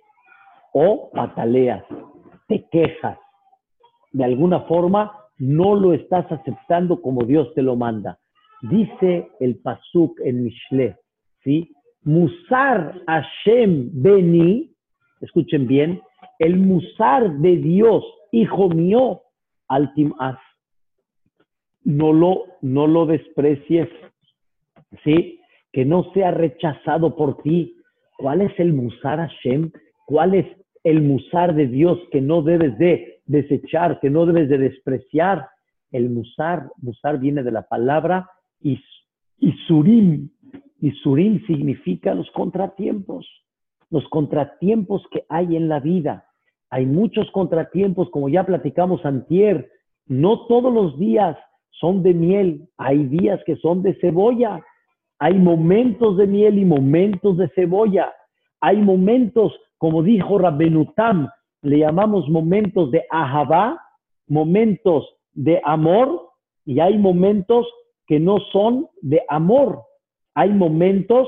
o 0.72 1.10
pataleas, 1.10 1.84
te 2.48 2.66
quejas. 2.70 3.18
De 4.12 4.24
alguna 4.24 4.60
forma 4.60 5.12
no 5.38 5.74
lo 5.74 5.92
estás 5.92 6.30
aceptando 6.30 7.00
como 7.00 7.24
Dios 7.24 7.52
te 7.54 7.62
lo 7.62 7.76
manda. 7.76 8.18
Dice 8.62 9.28
el 9.40 9.56
Pasuk 9.56 10.20
en 10.20 10.44
Mishle, 10.44 10.96
¿sí? 11.42 11.74
Musar 12.04 13.02
Hashem 13.08 13.90
Beni, 13.92 14.72
escuchen 15.20 15.66
bien, 15.66 16.00
el 16.38 16.58
musar 16.58 17.38
de 17.38 17.56
Dios, 17.56 18.04
hijo 18.30 18.68
mío, 18.68 19.22
altimaz. 19.66 20.38
No 21.82 22.12
lo, 22.12 22.44
no 22.60 22.86
lo 22.86 23.06
desprecies, 23.06 23.88
¿sí? 25.02 25.40
Que 25.72 25.84
no 25.84 26.12
sea 26.14 26.30
rechazado 26.30 27.16
por 27.16 27.42
ti. 27.42 27.76
¿Cuál 28.16 28.42
es 28.42 28.52
el 28.60 28.72
musar 28.74 29.18
Hashem? 29.18 29.72
¿Cuál 30.06 30.34
es 30.34 30.46
el 30.84 31.02
musar 31.02 31.56
de 31.56 31.66
Dios 31.66 31.98
que 32.12 32.20
no 32.20 32.42
debes 32.42 32.78
de 32.78 33.22
desechar, 33.26 33.98
que 33.98 34.08
no 34.08 34.24
debes 34.24 34.48
de 34.48 34.58
despreciar? 34.58 35.48
El 35.90 36.10
musar, 36.10 36.70
musar 36.76 37.18
viene 37.18 37.42
de 37.42 37.50
la 37.50 37.62
palabra 37.62 38.28
isurim. 39.38 40.30
Isurim 40.80 41.44
significa 41.46 42.14
los 42.14 42.30
contratiempos, 42.32 43.26
los 43.90 44.06
contratiempos 44.08 45.02
que 45.10 45.24
hay 45.28 45.56
en 45.56 45.68
la 45.68 45.80
vida. 45.80 46.26
Hay 46.70 46.86
muchos 46.86 47.30
contratiempos, 47.30 48.10
como 48.10 48.28
ya 48.28 48.44
platicamos 48.44 49.04
antier. 49.04 49.70
No 50.06 50.46
todos 50.46 50.72
los 50.72 50.98
días 50.98 51.36
son 51.70 52.02
de 52.02 52.14
miel, 52.14 52.68
hay 52.78 53.04
días 53.06 53.40
que 53.44 53.56
son 53.56 53.82
de 53.82 53.94
cebolla. 54.00 54.60
Hay 55.18 55.34
momentos 55.34 56.16
de 56.16 56.26
miel 56.26 56.58
y 56.58 56.64
momentos 56.64 57.36
de 57.36 57.48
cebolla. 57.50 58.12
Hay 58.60 58.78
momentos, 58.78 59.52
como 59.78 60.02
dijo 60.02 60.38
Rabbenutam, 60.38 61.28
le 61.62 61.78
llamamos 61.78 62.28
momentos 62.28 62.90
de 62.90 63.04
ahabá, 63.10 63.80
momentos 64.26 65.06
de 65.32 65.60
amor, 65.64 66.30
y 66.64 66.80
hay 66.80 66.98
momentos 66.98 67.66
que 68.12 68.20
no 68.20 68.40
son 68.52 68.88
de 69.00 69.22
amor. 69.30 69.84
Hay 70.34 70.50
momentos 70.50 71.26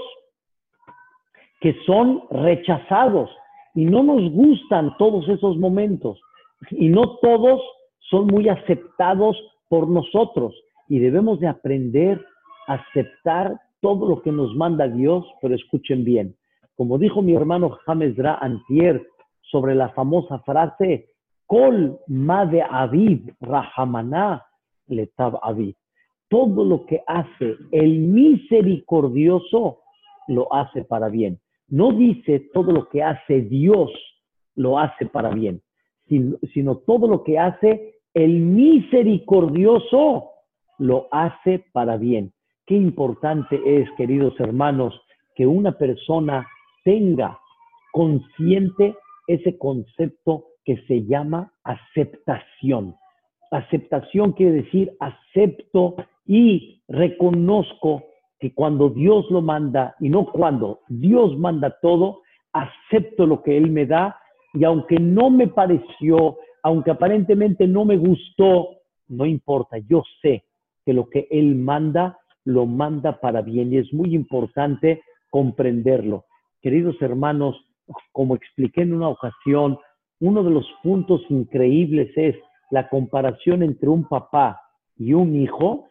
que 1.63 1.75
son 1.87 2.25
rechazados. 2.31 3.31
Y 3.75 3.87
no 3.87 4.03
nos 4.03 4.31
gustan 4.31 4.95
todos 4.99 5.27
esos 5.31 5.57
momentos. 5.57 6.21
Y 6.71 6.91
no 6.91 7.17
todos 7.23 7.63
son 8.11 8.27
muy 8.27 8.51
aceptados 8.51 9.35
por 9.71 9.89
nosotros. 9.89 10.55
Y 10.87 10.99
debemos 10.99 11.41
de 11.41 11.49
aprender 11.49 12.23
a 12.67 12.75
aceptar 12.75 13.59
todo 13.81 14.07
lo 14.07 14.21
que 14.21 14.31
nos 14.31 14.55
manda 14.55 14.87
Dios, 14.87 15.25
pero 15.41 15.55
escuchen 15.55 16.05
bien. 16.05 16.37
Como 16.77 16.99
dijo 16.99 17.23
mi 17.23 17.35
hermano 17.35 17.79
James 17.87 18.15
Dra 18.15 18.35
Antier 18.43 19.03
sobre 19.41 19.75
la 19.75 19.89
famosa 19.89 20.41
frase, 20.41 21.09
Kol 21.47 21.99
ma 22.09 22.45
de 22.45 22.61
Aviv 22.61 23.35
Rahamana 23.41 24.45
letab 24.87 25.39
Aviv. 25.43 25.75
Todo 26.29 26.65
lo 26.65 26.87
que 26.87 27.03
hace 27.07 27.57
el 27.71 27.99
misericordioso 27.99 29.81
lo 30.29 30.53
hace 30.53 30.85
para 30.85 31.09
bien. 31.09 31.41
No 31.69 31.93
dice 31.93 32.49
todo 32.53 32.73
lo 32.73 32.89
que 32.89 33.03
hace 33.03 33.43
Dios 33.43 33.91
lo 34.55 34.79
hace 34.79 35.07
para 35.07 35.31
bien, 35.31 35.63
sino, 36.07 36.77
todo 36.79 37.09
lo 37.09 37.25
que 37.25 37.39
hace 37.39 37.95
el 38.13 38.41
misericordioso 38.41 40.31
lo 40.79 41.09
hace 41.11 41.65
para 41.73 41.97
bien. 41.97 42.33
Qué 42.67 42.77
importante 42.77 43.61
es, 43.65 43.89
queridos 43.97 44.39
hermanos, 44.39 44.95
que 45.35 45.47
una 45.47 45.73
persona 45.73 46.47
tenga 46.85 47.39
consciente 47.93 48.95
ese 49.27 49.59
concepto 49.59 50.45
que 50.65 50.77
se 50.87 51.05
llama 51.05 51.53
aceptación. 51.65 52.95
Aceptación 53.55 54.33
quiere 54.33 54.63
decir 54.63 54.97
acepto 54.99 55.95
y 56.27 56.83
reconozco 56.89 58.03
que 58.41 58.53
cuando 58.53 58.91
Dios 58.91 59.31
lo 59.31 59.43
manda, 59.43 59.95
y 60.01 60.09
no 60.09 60.27
cuando, 60.27 60.81
Dios 60.89 61.39
manda 61.39 61.79
todo, 61.81 62.23
acepto 62.53 63.27
lo 63.27 63.45
que 63.45 63.57
Él 63.57 63.71
me 63.71 63.87
da, 63.87 64.19
y 64.55 64.65
aunque 64.65 64.99
no 64.99 65.31
me 65.31 65.47
pareció, 65.47 66.39
aunque 66.65 66.91
aparentemente 66.91 67.69
no 67.69 67.85
me 67.85 67.97
gustó, 67.97 68.71
no 69.07 69.25
importa, 69.25 69.79
yo 69.89 70.03
sé 70.21 70.43
que 70.85 70.93
lo 70.93 71.09
que 71.09 71.29
Él 71.31 71.55
manda, 71.55 72.19
lo 72.45 72.67
manda 72.67 73.21
para 73.21 73.41
bien. 73.41 73.73
Y 73.73 73.79
es 73.79 73.93
muy 73.95 74.17
importante, 74.17 75.03
comprenderlo. 75.31 76.25
Queridos 76.61 77.01
hermanos, 77.01 77.55
como 78.11 78.35
expliqué 78.35 78.83
en 78.83 78.95
una 78.95 79.11
ocasión, 79.11 79.79
uno 80.19 80.43
de 80.43 80.51
los 80.51 80.67
puntos 80.83 81.23
increíbles 81.29 82.11
es 82.17 82.35
la 82.75 82.89
comparación 82.89 83.63
entre 83.63 83.89
un 83.89 84.09
papá 84.09 84.61
y 84.97 85.13
un 85.13 85.37
hijo, 85.37 85.91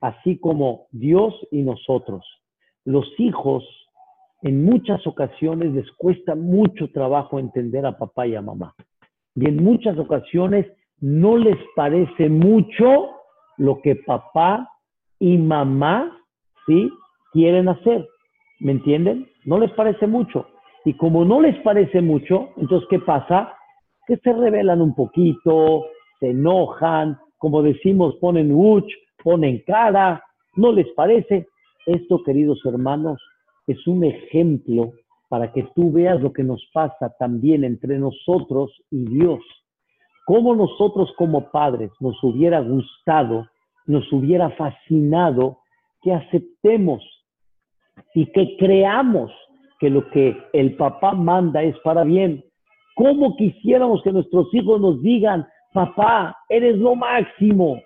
así 0.00 0.38
como 0.38 0.86
Dios 0.90 1.34
y 1.50 1.60
nosotros. 1.60 2.24
Los 2.86 3.06
hijos 3.18 3.62
en 4.40 4.64
muchas 4.64 5.06
ocasiones 5.06 5.74
les 5.74 5.90
cuesta 5.92 6.34
mucho 6.34 6.90
trabajo 6.92 7.38
entender 7.38 7.84
a 7.84 7.98
papá 7.98 8.26
y 8.26 8.36
a 8.36 8.40
mamá. 8.40 8.74
Y 9.34 9.46
en 9.50 9.62
muchas 9.62 9.98
ocasiones 9.98 10.64
no 10.98 11.36
les 11.36 11.58
parece 11.76 12.30
mucho 12.30 13.10
lo 13.58 13.82
que 13.82 13.96
papá 13.96 14.66
y 15.18 15.36
mamá, 15.36 16.16
¿sí? 16.66 16.90
Quieren 17.32 17.68
hacer. 17.68 18.08
¿Me 18.60 18.72
entienden? 18.72 19.28
No 19.44 19.58
les 19.58 19.70
parece 19.72 20.06
mucho. 20.06 20.46
Y 20.86 20.94
como 20.94 21.26
no 21.26 21.42
les 21.42 21.56
parece 21.62 22.00
mucho, 22.00 22.48
entonces, 22.56 22.88
¿qué 22.88 22.98
pasa? 22.98 23.52
Que 24.06 24.16
se 24.16 24.32
rebelan 24.32 24.80
un 24.80 24.94
poquito, 24.94 25.84
se 26.20 26.30
enojan, 26.30 27.18
como 27.38 27.62
decimos, 27.62 28.16
ponen 28.16 28.52
uch, 28.52 28.90
ponen 29.22 29.62
cara, 29.66 30.22
no 30.56 30.72
les 30.72 30.88
parece. 30.94 31.46
Esto, 31.86 32.22
queridos 32.22 32.60
hermanos, 32.64 33.20
es 33.66 33.86
un 33.86 34.04
ejemplo 34.04 34.92
para 35.28 35.52
que 35.52 35.62
tú 35.74 35.92
veas 35.92 36.20
lo 36.20 36.32
que 36.32 36.42
nos 36.42 36.64
pasa 36.72 37.14
también 37.18 37.64
entre 37.64 37.98
nosotros 37.98 38.72
y 38.90 39.04
Dios. 39.04 39.40
Cómo 40.26 40.54
nosotros 40.54 41.12
como 41.16 41.50
padres 41.50 41.90
nos 42.00 42.22
hubiera 42.22 42.60
gustado, 42.60 43.46
nos 43.86 44.10
hubiera 44.12 44.50
fascinado 44.50 45.58
que 46.02 46.12
aceptemos 46.12 47.02
y 48.14 48.26
que 48.26 48.56
creamos 48.58 49.30
que 49.78 49.90
lo 49.90 50.08
que 50.10 50.36
el 50.52 50.76
papá 50.76 51.12
manda 51.12 51.62
es 51.62 51.78
para 51.80 52.04
bien. 52.04 52.44
¿Cómo 52.94 53.36
quisiéramos 53.36 54.02
que 54.02 54.12
nuestros 54.12 54.52
hijos 54.52 54.80
nos 54.80 55.00
digan, 55.02 55.46
papá, 55.72 56.36
eres 56.48 56.78
lo 56.78 56.94
máximo, 56.94 57.80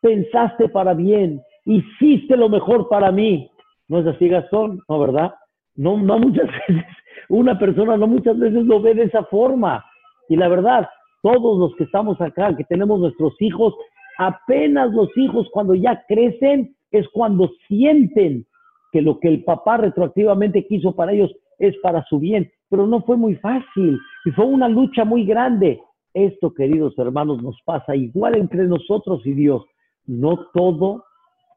pensaste 0.00 0.68
para 0.68 0.94
bien, 0.94 1.40
hiciste 1.64 2.36
lo 2.36 2.48
mejor 2.48 2.88
para 2.88 3.10
mí? 3.10 3.50
¿No 3.88 3.98
es 3.98 4.06
así, 4.06 4.28
Gastón? 4.28 4.80
¿No, 4.88 4.98
verdad? 4.98 5.34
No, 5.76 5.96
no 5.98 6.18
muchas 6.18 6.46
veces, 6.68 6.84
una 7.28 7.58
persona 7.58 7.96
no 7.96 8.06
muchas 8.06 8.38
veces 8.38 8.64
lo 8.64 8.80
ve 8.80 8.94
de 8.94 9.04
esa 9.04 9.24
forma. 9.24 9.84
Y 10.28 10.36
la 10.36 10.48
verdad, 10.48 10.88
todos 11.22 11.58
los 11.58 11.74
que 11.76 11.84
estamos 11.84 12.20
acá, 12.20 12.54
que 12.56 12.64
tenemos 12.64 13.00
nuestros 13.00 13.34
hijos, 13.40 13.74
apenas 14.18 14.92
los 14.92 15.08
hijos 15.16 15.48
cuando 15.52 15.74
ya 15.74 16.04
crecen 16.06 16.74
es 16.90 17.08
cuando 17.08 17.50
sienten 17.66 18.46
que 18.92 19.02
lo 19.02 19.18
que 19.18 19.28
el 19.28 19.42
papá 19.42 19.78
retroactivamente 19.78 20.66
quiso 20.66 20.94
para 20.94 21.12
ellos 21.12 21.34
es 21.58 21.76
para 21.78 22.04
su 22.04 22.18
bien, 22.18 22.50
pero 22.68 22.86
no 22.86 23.02
fue 23.02 23.16
muy 23.16 23.34
fácil 23.36 23.98
y 24.24 24.30
fue 24.30 24.44
una 24.44 24.68
lucha 24.68 25.04
muy 25.04 25.24
grande. 25.24 25.80
Esto, 26.14 26.54
queridos 26.54 26.96
hermanos, 26.96 27.42
nos 27.42 27.60
pasa 27.62 27.96
igual 27.96 28.36
entre 28.36 28.64
nosotros 28.66 29.26
y 29.26 29.32
Dios. 29.32 29.64
No 30.06 30.46
todo 30.54 31.04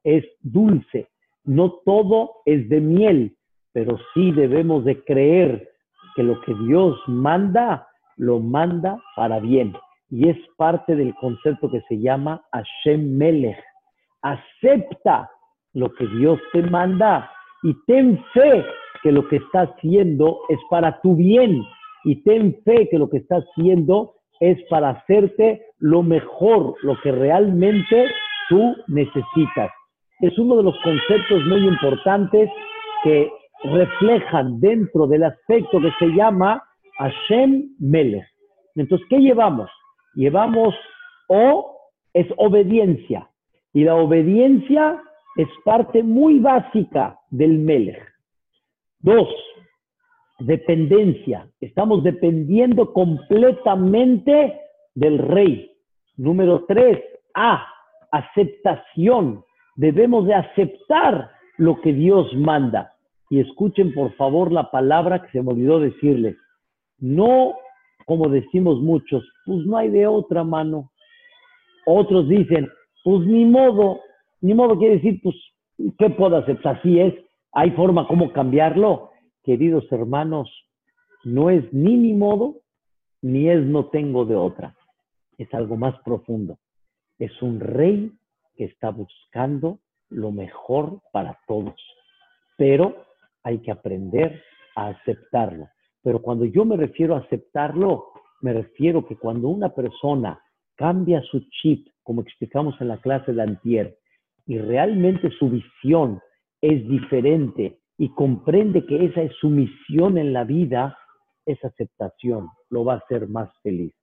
es 0.04 0.26
dulce, 0.42 1.08
no 1.44 1.74
todo 1.86 2.32
es 2.46 2.68
de 2.68 2.82
miel, 2.82 3.36
pero 3.72 4.00
sí 4.14 4.32
debemos 4.32 4.84
de 4.84 5.04
creer 5.04 5.70
que 6.16 6.24
lo 6.24 6.42
que 6.42 6.56
Dios 6.66 6.98
manda, 7.06 7.88
lo 8.16 8.40
manda 8.40 9.00
para 9.16 9.40
bien. 9.40 9.74
Y 10.10 10.28
es 10.28 10.38
parte 10.58 10.96
del 10.96 11.14
concepto 11.16 11.70
que 11.70 11.82
se 11.82 12.00
llama 12.00 12.44
Hashem 12.52 13.16
Melech. 13.18 13.64
Acepta 14.24 15.30
lo 15.74 15.94
que 15.94 16.08
Dios 16.08 16.40
te 16.54 16.64
manda 16.64 17.30
y 17.62 17.76
ten 17.86 18.24
fe 18.34 18.66
que 19.04 19.12
lo 19.12 19.28
que 19.28 19.36
está 19.36 19.62
haciendo 19.62 20.40
es 20.50 20.60
para 20.72 21.00
tu 21.02 21.16
bien 21.16 21.64
y 22.04 22.24
ten 22.24 22.60
fe 22.64 22.88
que 22.90 22.98
lo 22.98 23.10
que 23.10 23.18
está 23.18 23.38
haciendo 23.38 24.17
es 24.40 24.58
para 24.70 24.90
hacerte 24.90 25.62
lo 25.80 26.04
mejor, 26.04 26.76
lo 26.84 27.00
que 27.02 27.12
realmente 27.12 28.08
tú 28.50 28.76
necesitas. 28.88 29.72
Es 30.22 30.38
uno 30.40 30.58
de 30.58 30.64
los 30.64 30.76
conceptos 30.82 31.44
muy 31.46 31.68
importantes 31.68 32.50
que 33.04 33.30
reflejan 33.64 34.60
dentro 34.60 35.08
del 35.08 35.24
aspecto 35.24 35.80
que 35.80 35.92
se 36.00 36.08
llama 36.08 36.64
Hashem 36.98 37.70
Melech. 37.80 38.26
Entonces, 38.76 39.08
¿qué 39.10 39.18
llevamos? 39.20 39.70
Llevamos 40.16 40.76
O 41.28 41.78
es 42.14 42.26
obediencia. 42.38 43.30
Y 43.74 43.84
la 43.84 43.96
obediencia 43.96 45.02
es 45.36 45.48
parte 45.66 46.02
muy 46.02 46.40
básica 46.40 47.20
del 47.30 47.58
Melech. 47.60 48.02
Dos, 49.00 49.28
dependencia. 50.40 51.48
Estamos 51.62 52.04
dependiendo 52.04 52.94
completamente 52.94 54.60
del 54.96 55.18
rey. 55.20 55.72
Número 56.16 56.66
tres, 56.68 57.00
A, 57.34 57.66
aceptación. 58.12 59.44
Debemos 59.76 60.26
de 60.26 60.34
aceptar 60.34 61.32
lo 61.58 61.80
que 61.82 61.94
Dios 61.94 62.34
manda. 62.36 62.94
Y 63.30 63.40
escuchen 63.40 63.94
por 63.94 64.14
favor 64.14 64.52
la 64.52 64.72
palabra 64.72 65.22
que 65.22 65.32
se 65.32 65.42
me 65.42 65.52
olvidó 65.52 65.80
decirles. 65.80 66.38
No, 67.00 67.56
como 68.06 68.30
decimos 68.30 68.80
muchos, 68.80 69.24
pues 69.46 69.66
no 69.66 69.78
hay 69.78 69.90
de 69.90 70.08
otra 70.08 70.44
mano. 70.44 70.92
Otros 71.86 72.28
dicen, 72.28 72.70
pues 73.04 73.28
ni 73.28 73.46
modo, 73.46 74.00
ni 74.42 74.54
modo 74.54 74.78
quiere 74.78 74.96
decir, 74.96 75.20
pues, 75.22 75.36
¿qué 75.98 76.10
puedo? 76.10 76.44
Pues 76.44 76.66
así 76.66 77.00
es, 77.00 77.14
hay 77.52 77.72
forma 77.72 78.08
como 78.08 78.32
cambiarlo. 78.32 79.12
Queridos 79.48 79.90
hermanos, 79.94 80.52
no 81.24 81.50
es 81.50 81.72
ni 81.72 81.96
mi 81.96 82.12
modo, 82.12 82.64
ni 83.22 83.48
es 83.48 83.64
no 83.64 83.86
tengo 83.86 84.26
de 84.26 84.36
otra. 84.36 84.76
Es 85.38 85.54
algo 85.54 85.78
más 85.78 85.98
profundo. 86.04 86.60
Es 87.18 87.42
un 87.42 87.62
rey 87.62 88.12
que 88.58 88.66
está 88.66 88.90
buscando 88.90 89.80
lo 90.10 90.34
mejor 90.34 91.00
para 91.14 91.40
todos. 91.48 91.76
Pero 92.58 93.06
hay 93.42 93.60
que 93.60 93.72
aprender 93.72 94.44
a 94.76 94.90
aceptarlo. 94.90 95.70
Pero 96.04 96.22
cuando 96.22 96.44
yo 96.44 96.66
me 96.66 96.76
refiero 96.76 97.16
a 97.16 97.20
aceptarlo, 97.20 98.08
me 98.42 98.52
refiero 98.52 99.06
que 99.08 99.16
cuando 99.16 99.48
una 99.48 99.70
persona 99.70 100.42
cambia 100.76 101.22
su 101.22 101.40
chip, 101.62 101.88
como 102.04 102.22
explicamos 102.22 102.76
en 102.82 102.90
la 102.90 102.98
clase 102.98 103.32
de 103.32 103.44
Antier, 103.44 103.98
y 104.46 104.58
realmente 104.58 105.32
su 105.40 105.50
visión 105.50 106.20
es 106.60 106.86
diferente 106.90 107.80
y 107.98 108.10
comprende 108.10 108.86
que 108.86 109.06
esa 109.06 109.22
es 109.24 109.34
su 109.38 109.50
misión 109.50 110.18
en 110.18 110.34
la 110.34 110.44
vida, 110.44 110.98
esa 111.46 111.68
aceptación 111.68 112.50
lo 112.70 112.86
va 112.86 112.94
a 112.94 112.98
hacer 112.98 113.28
más 113.28 113.50
feliz. 113.64 113.94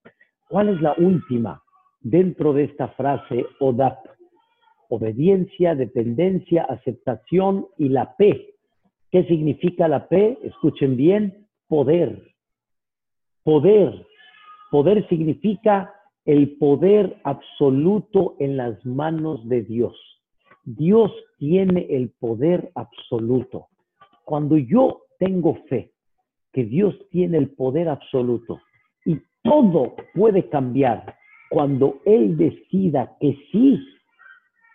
¿Cuál 0.48 0.70
es 0.70 0.80
la 0.80 0.94
última 0.98 1.62
dentro 2.00 2.52
de 2.52 2.64
esta 2.64 2.88
frase 2.88 3.46
ODAP? 3.60 3.98
Obediencia, 4.88 5.74
dependencia, 5.74 6.64
aceptación 6.64 7.66
y 7.78 7.88
la 7.88 8.16
P. 8.16 8.54
¿Qué 9.10 9.24
significa 9.24 9.88
la 9.88 10.08
P? 10.08 10.38
Escuchen 10.42 10.96
bien, 10.96 11.46
poder. 11.68 12.20
Poder. 13.42 14.06
Poder 14.70 15.08
significa 15.08 15.94
el 16.24 16.56
poder 16.56 17.20
absoluto 17.22 18.36
en 18.38 18.56
las 18.56 18.84
manos 18.84 19.46
de 19.48 19.62
Dios. 19.62 19.94
Dios 20.64 21.12
tiene 21.38 21.86
el 21.90 22.10
poder 22.18 22.72
absoluto. 22.74 23.68
Cuando 24.24 24.56
yo 24.56 25.02
tengo 25.18 25.54
fe 25.68 25.92
que 26.52 26.64
Dios 26.64 26.94
tiene 27.10 27.38
el 27.38 27.50
poder 27.50 27.88
absoluto 27.88 28.60
y 29.04 29.18
todo 29.42 29.94
puede 30.14 30.48
cambiar 30.48 31.16
cuando 31.50 32.00
Él 32.04 32.36
decida 32.36 33.16
que 33.20 33.36
sí, 33.52 33.78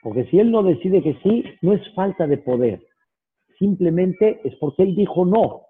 porque 0.02 0.26
si 0.26 0.40
Él 0.40 0.52
no 0.52 0.64
decide 0.64 1.02
que 1.02 1.18
sí, 1.24 1.44
no 1.62 1.74
es 1.74 1.82
falta 1.94 2.28
de 2.28 2.38
poder, 2.38 2.82
simplemente 3.58 4.40
es 4.44 4.56
porque 4.56 4.84
Él 4.84 4.96
dijo 4.96 5.26
no, 5.26 5.64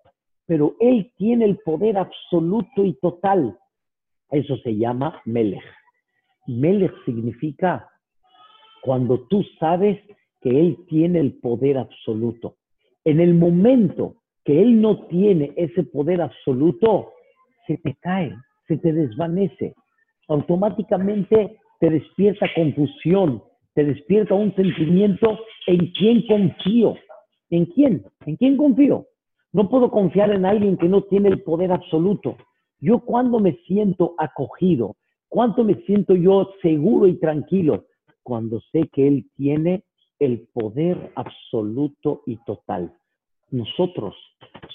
pero 0.45 0.75
Él 0.79 1.11
tiene 1.17 1.45
el 1.45 1.57
poder 1.57 1.97
absoluto 1.97 2.83
y 2.83 2.93
total. 2.99 3.57
Eso 4.31 4.57
se 4.57 4.75
llama 4.75 5.21
Melech. 5.25 5.63
Melech 6.47 6.93
significa 7.05 7.89
cuando 8.81 9.27
tú 9.27 9.43
sabes 9.59 9.99
que 10.41 10.49
Él 10.49 10.85
tiene 10.87 11.19
el 11.19 11.39
poder 11.39 11.77
absoluto. 11.77 12.58
En 13.09 13.19
el 13.19 13.33
momento 13.33 14.17
que 14.45 14.61
Él 14.61 14.79
no 14.79 15.07
tiene 15.07 15.51
ese 15.57 15.83
poder 15.83 16.21
absoluto, 16.21 17.09
se 17.65 17.77
te 17.77 17.95
cae, 17.99 18.35
se 18.67 18.77
te 18.77 18.93
desvanece. 18.93 19.73
Automáticamente 20.27 21.57
te 21.79 21.89
despierta 21.89 22.45
confusión, 22.53 23.41
te 23.73 23.83
despierta 23.83 24.35
un 24.35 24.53
sentimiento 24.53 25.39
en 25.65 25.87
quién 25.93 26.27
confío. 26.27 26.97
¿En 27.49 27.65
quién? 27.65 28.05
¿En 28.27 28.35
quién 28.35 28.57
confío? 28.57 29.07
No 29.53 29.67
puedo 29.69 29.89
confiar 29.89 30.29
en 30.29 30.45
alguien 30.45 30.77
que 30.77 30.87
no 30.87 31.01
tiene 31.01 31.29
el 31.29 31.41
poder 31.41 31.71
absoluto. 31.71 32.37
Yo 32.79 32.99
cuando 32.99 33.39
me 33.39 33.53
siento 33.65 34.13
acogido, 34.19 34.97
cuánto 35.29 35.63
me 35.63 35.81
siento 35.87 36.13
yo 36.13 36.51
seguro 36.61 37.07
y 37.07 37.19
tranquilo, 37.19 37.85
cuando 38.21 38.61
sé 38.71 38.87
que 38.93 39.07
Él 39.07 39.25
tiene 39.35 39.83
el 40.19 40.47
poder 40.53 41.11
absoluto 41.15 42.21
y 42.27 42.37
total. 42.45 42.93
Nosotros 43.51 44.15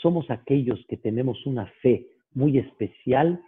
somos 0.01 0.31
aquellos 0.31 0.85
que 0.89 0.97
tenemos 0.97 1.45
una 1.47 1.67
fe 1.81 2.07
muy 2.35 2.59
especial 2.59 3.41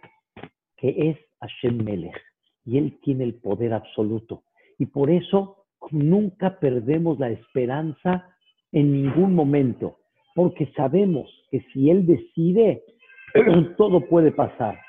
que 0.77 0.95
es 1.09 1.17
Hashem 1.41 1.83
Melech. 1.83 2.15
Y 2.65 2.77
Él 2.77 2.97
tiene 3.01 3.23
el 3.23 3.35
poder 3.35 3.73
absoluto. 3.73 4.43
Y 4.77 4.85
por 4.87 5.09
eso 5.09 5.65
nunca 5.91 6.59
perdemos 6.59 7.19
la 7.19 7.29
esperanza 7.29 8.29
en 8.71 8.91
ningún 8.91 9.33
momento, 9.33 9.97
porque 10.35 10.71
sabemos 10.75 11.29
que 11.49 11.61
si 11.71 11.89
Él 11.89 12.05
decide, 12.05 12.83
todo 13.77 14.01
puede 14.01 14.31
pasar 14.31 14.79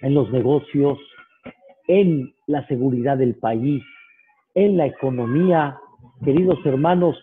en 0.00 0.14
los 0.14 0.30
negocios, 0.32 0.98
en 1.86 2.32
la 2.46 2.66
seguridad 2.66 3.18
del 3.18 3.34
país, 3.34 3.82
en 4.54 4.76
la 4.76 4.86
economía. 4.86 5.78
Queridos 6.24 6.58
hermanos, 6.64 7.16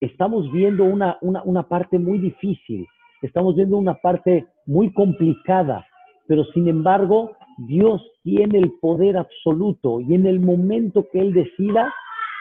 estamos 0.00 0.50
viendo 0.52 0.84
una, 0.84 1.18
una, 1.20 1.62
parte 1.64 1.98
muy 1.98 2.18
difícil, 2.18 2.86
estamos 3.22 3.54
viendo 3.54 3.76
una 3.76 3.94
parte 3.94 4.46
muy 4.66 4.92
complicada, 4.92 5.86
pero 6.26 6.44
sin 6.46 6.68
embargo, 6.68 7.32
Dios 7.58 8.02
tiene 8.22 8.58
el 8.58 8.72
poder 8.80 9.16
absoluto 9.16 10.00
y 10.00 10.14
en 10.14 10.26
el 10.26 10.40
momento 10.40 11.06
que 11.12 11.20
Él 11.20 11.32
decida, 11.32 11.92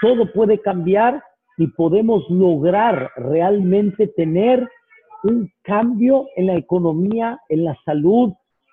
todo 0.02 0.32
puede 0.32 0.60
cambiar 0.60 1.22
y 1.58 1.68
podemos 1.68 2.24
lograr 2.30 3.12
realmente 3.18 4.08
tener 4.08 4.66
un 5.24 5.52
cambio 5.64 6.28
en 6.38 6.48
la 6.48 6.56
economía, 6.56 7.40
en 7.50 7.66
la 7.66 7.78
salud, 7.84 8.32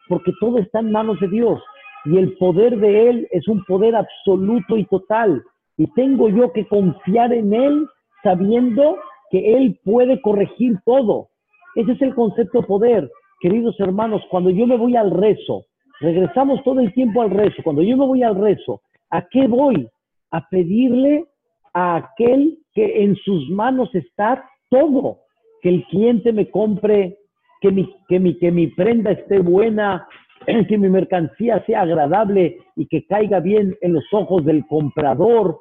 porque 0.09 0.33
todo 0.39 0.59
está 0.59 0.79
en 0.79 0.93
manos 0.93 1.19
de 1.19 1.29
Dios 1.29 1.61
y 2.07 2.19
el 2.19 2.37
poder 2.37 2.79
de 2.79 3.11
Él 3.11 3.29
es 3.33 3.49
un 3.49 3.65
poder 3.65 3.97
absoluto 3.97 4.77
y 4.77 4.85
total. 4.85 5.43
Y 5.77 5.89
tengo 5.89 6.29
yo 6.29 6.53
que 6.53 6.67
confiar 6.67 7.33
en 7.33 7.53
Él 7.53 7.89
sabiendo 8.27 8.99
que 9.31 9.57
Él 9.57 9.79
puede 9.85 10.21
corregir 10.21 10.79
todo. 10.85 11.29
Ese 11.77 11.93
es 11.93 12.03
el 12.03 12.13
concepto 12.13 12.61
de 12.61 12.67
poder. 12.67 13.11
Queridos 13.41 13.79
hermanos, 13.79 14.21
cuando 14.31 14.51
yo 14.51 14.67
me 14.67 14.77
voy 14.77 14.97
al 14.97 15.13
rezo, 15.13 15.65
regresamos 16.01 16.61
todo 16.65 16.81
el 16.81 16.93
tiempo 16.93 17.23
al 17.23 17.31
rezo, 17.31 17.63
cuando 17.63 17.83
yo 17.83 17.97
me 17.97 18.05
voy 18.05 18.25
al 18.25 18.35
rezo, 18.35 18.81
¿a 19.11 19.23
qué 19.29 19.47
voy? 19.47 19.89
A 20.33 20.49
pedirle 20.49 21.27
a 21.73 21.97
aquel 21.97 22.59
que 22.75 23.05
en 23.05 23.15
sus 23.17 23.49
manos 23.51 23.95
está 23.95 24.45
todo, 24.71 25.19
que 25.63 25.69
el 25.69 25.85
cliente 25.85 26.33
me 26.33 26.51
compre, 26.51 27.19
que 27.61 27.71
mi, 27.71 27.95
que 28.09 28.19
mi, 28.19 28.37
que 28.39 28.51
mi 28.51 28.67
prenda 28.67 29.13
esté 29.13 29.39
buena, 29.39 30.09
que 30.69 30.79
mi 30.79 30.89
mercancía 30.89 31.63
sea 31.65 31.83
agradable 31.83 32.59
y 32.75 32.87
que 32.87 33.07
caiga 33.07 33.39
bien 33.39 33.77
en 33.83 33.93
los 33.93 34.05
ojos 34.13 34.45
del 34.45 34.67
comprador, 34.67 35.61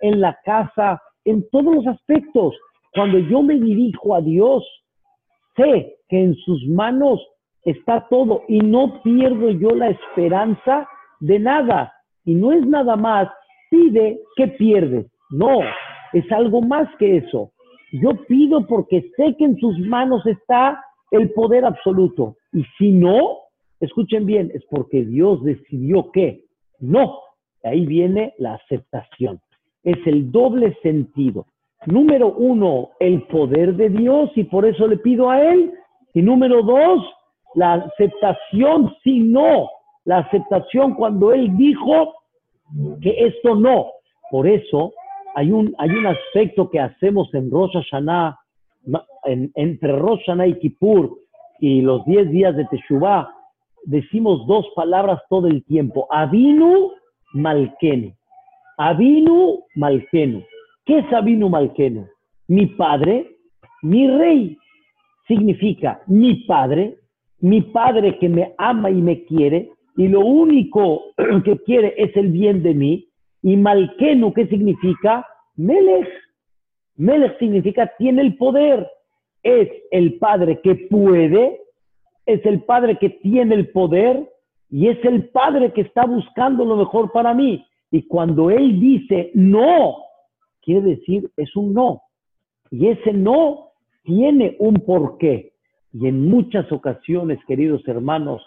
en 0.00 0.22
la 0.22 0.38
casa, 0.44 1.02
en 1.26 1.46
todos 1.50 1.74
los 1.74 1.86
aspectos. 1.86 2.54
Cuando 2.94 3.18
yo 3.18 3.42
me 3.42 3.56
dirijo 3.56 4.14
a 4.14 4.22
Dios, 4.22 4.64
sé 5.56 5.96
que 6.08 6.22
en 6.22 6.34
sus 6.36 6.66
manos 6.68 7.20
está 7.64 8.06
todo 8.08 8.42
y 8.48 8.60
no 8.60 9.02
pierdo 9.02 9.50
yo 9.50 9.70
la 9.70 9.90
esperanza 9.90 10.88
de 11.20 11.38
nada. 11.38 11.92
Y 12.24 12.34
no 12.34 12.52
es 12.52 12.64
nada 12.66 12.96
más, 12.96 13.28
pide 13.70 14.18
que 14.36 14.48
pierdes. 14.48 15.06
No, 15.30 15.60
es 16.12 16.30
algo 16.32 16.62
más 16.62 16.88
que 16.98 17.18
eso. 17.18 17.52
Yo 17.92 18.10
pido 18.26 18.66
porque 18.66 19.10
sé 19.16 19.34
que 19.36 19.44
en 19.44 19.56
sus 19.58 19.78
manos 19.80 20.24
está 20.26 20.80
el 21.10 21.30
poder 21.32 21.64
absoluto. 21.64 22.36
Y 22.52 22.64
si 22.78 22.92
no, 22.92 23.38
escuchen 23.80 24.26
bien, 24.26 24.50
es 24.54 24.64
porque 24.70 25.04
Dios 25.04 25.42
decidió 25.44 26.10
que 26.12 26.44
no. 26.78 27.20
Ahí 27.62 27.84
viene 27.84 28.34
la 28.38 28.54
aceptación 28.54 29.40
es 29.86 30.04
el 30.04 30.32
doble 30.32 30.76
sentido. 30.82 31.46
Número 31.86 32.34
uno, 32.34 32.90
el 32.98 33.22
poder 33.28 33.76
de 33.76 33.88
Dios 33.88 34.30
y 34.34 34.42
por 34.42 34.66
eso 34.66 34.88
le 34.88 34.96
pido 34.96 35.30
a 35.30 35.40
Él. 35.40 35.72
Y 36.12 36.22
número 36.22 36.62
dos, 36.62 37.04
la 37.54 37.74
aceptación 37.74 38.92
si 39.04 39.20
no, 39.20 39.70
la 40.04 40.18
aceptación 40.18 40.94
cuando 40.94 41.32
Él 41.32 41.56
dijo 41.56 42.14
que 43.00 43.26
esto 43.26 43.54
no. 43.54 43.86
Por 44.32 44.48
eso 44.48 44.92
hay 45.36 45.52
un, 45.52 45.72
hay 45.78 45.90
un 45.90 46.06
aspecto 46.06 46.68
que 46.68 46.80
hacemos 46.80 47.32
en 47.32 47.48
Rosh 47.48 47.74
Hashanah, 47.74 48.36
entre 49.54 49.92
Rosh 49.92 50.18
Hashanah 50.26 50.48
y 50.48 50.58
Kippur 50.58 51.16
y 51.60 51.80
los 51.80 52.04
diez 52.06 52.28
días 52.32 52.56
de 52.56 52.64
Teshuvah, 52.64 53.32
decimos 53.84 54.44
dos 54.48 54.66
palabras 54.74 55.20
todo 55.30 55.46
el 55.46 55.64
tiempo, 55.64 56.08
Avinu 56.10 56.90
Malkenu. 57.34 58.15
Avinu 58.78 59.64
Malkenu. 59.74 60.42
¿Qué 60.84 60.98
es 60.98 61.12
Avinu 61.12 61.48
Malkenu? 61.48 62.06
Mi 62.48 62.66
padre, 62.66 63.38
mi 63.82 64.08
rey. 64.08 64.58
Significa 65.26 66.02
mi 66.06 66.44
padre, 66.46 66.98
mi 67.40 67.62
padre 67.62 68.18
que 68.18 68.28
me 68.28 68.54
ama 68.58 68.90
y 68.90 69.02
me 69.02 69.24
quiere, 69.24 69.70
y 69.96 70.08
lo 70.08 70.20
único 70.20 71.02
que 71.44 71.58
quiere 71.64 71.94
es 71.96 72.14
el 72.16 72.30
bien 72.30 72.62
de 72.62 72.74
mí. 72.74 73.08
Y 73.42 73.56
Malkenu, 73.56 74.32
¿qué 74.32 74.46
significa? 74.46 75.26
Melech. 75.56 76.08
Melech 76.96 77.38
significa 77.38 77.90
tiene 77.98 78.22
el 78.22 78.36
poder. 78.36 78.86
Es 79.42 79.68
el 79.90 80.18
padre 80.18 80.60
que 80.60 80.74
puede, 80.90 81.60
es 82.26 82.44
el 82.44 82.62
padre 82.64 82.98
que 82.98 83.10
tiene 83.10 83.54
el 83.54 83.68
poder 83.70 84.28
y 84.68 84.88
es 84.88 85.02
el 85.04 85.28
padre 85.28 85.72
que 85.72 85.82
está 85.82 86.04
buscando 86.04 86.64
lo 86.64 86.76
mejor 86.76 87.12
para 87.12 87.32
mí. 87.32 87.64
Y 87.90 88.02
cuando 88.06 88.50
Él 88.50 88.80
dice 88.80 89.30
no, 89.34 89.96
quiere 90.62 90.96
decir 90.96 91.30
es 91.36 91.54
un 91.56 91.72
no. 91.72 92.02
Y 92.70 92.88
ese 92.88 93.12
no 93.12 93.70
tiene 94.02 94.56
un 94.58 94.74
porqué. 94.74 95.52
Y 95.92 96.08
en 96.08 96.28
muchas 96.28 96.70
ocasiones, 96.72 97.38
queridos 97.46 97.86
hermanos, 97.88 98.42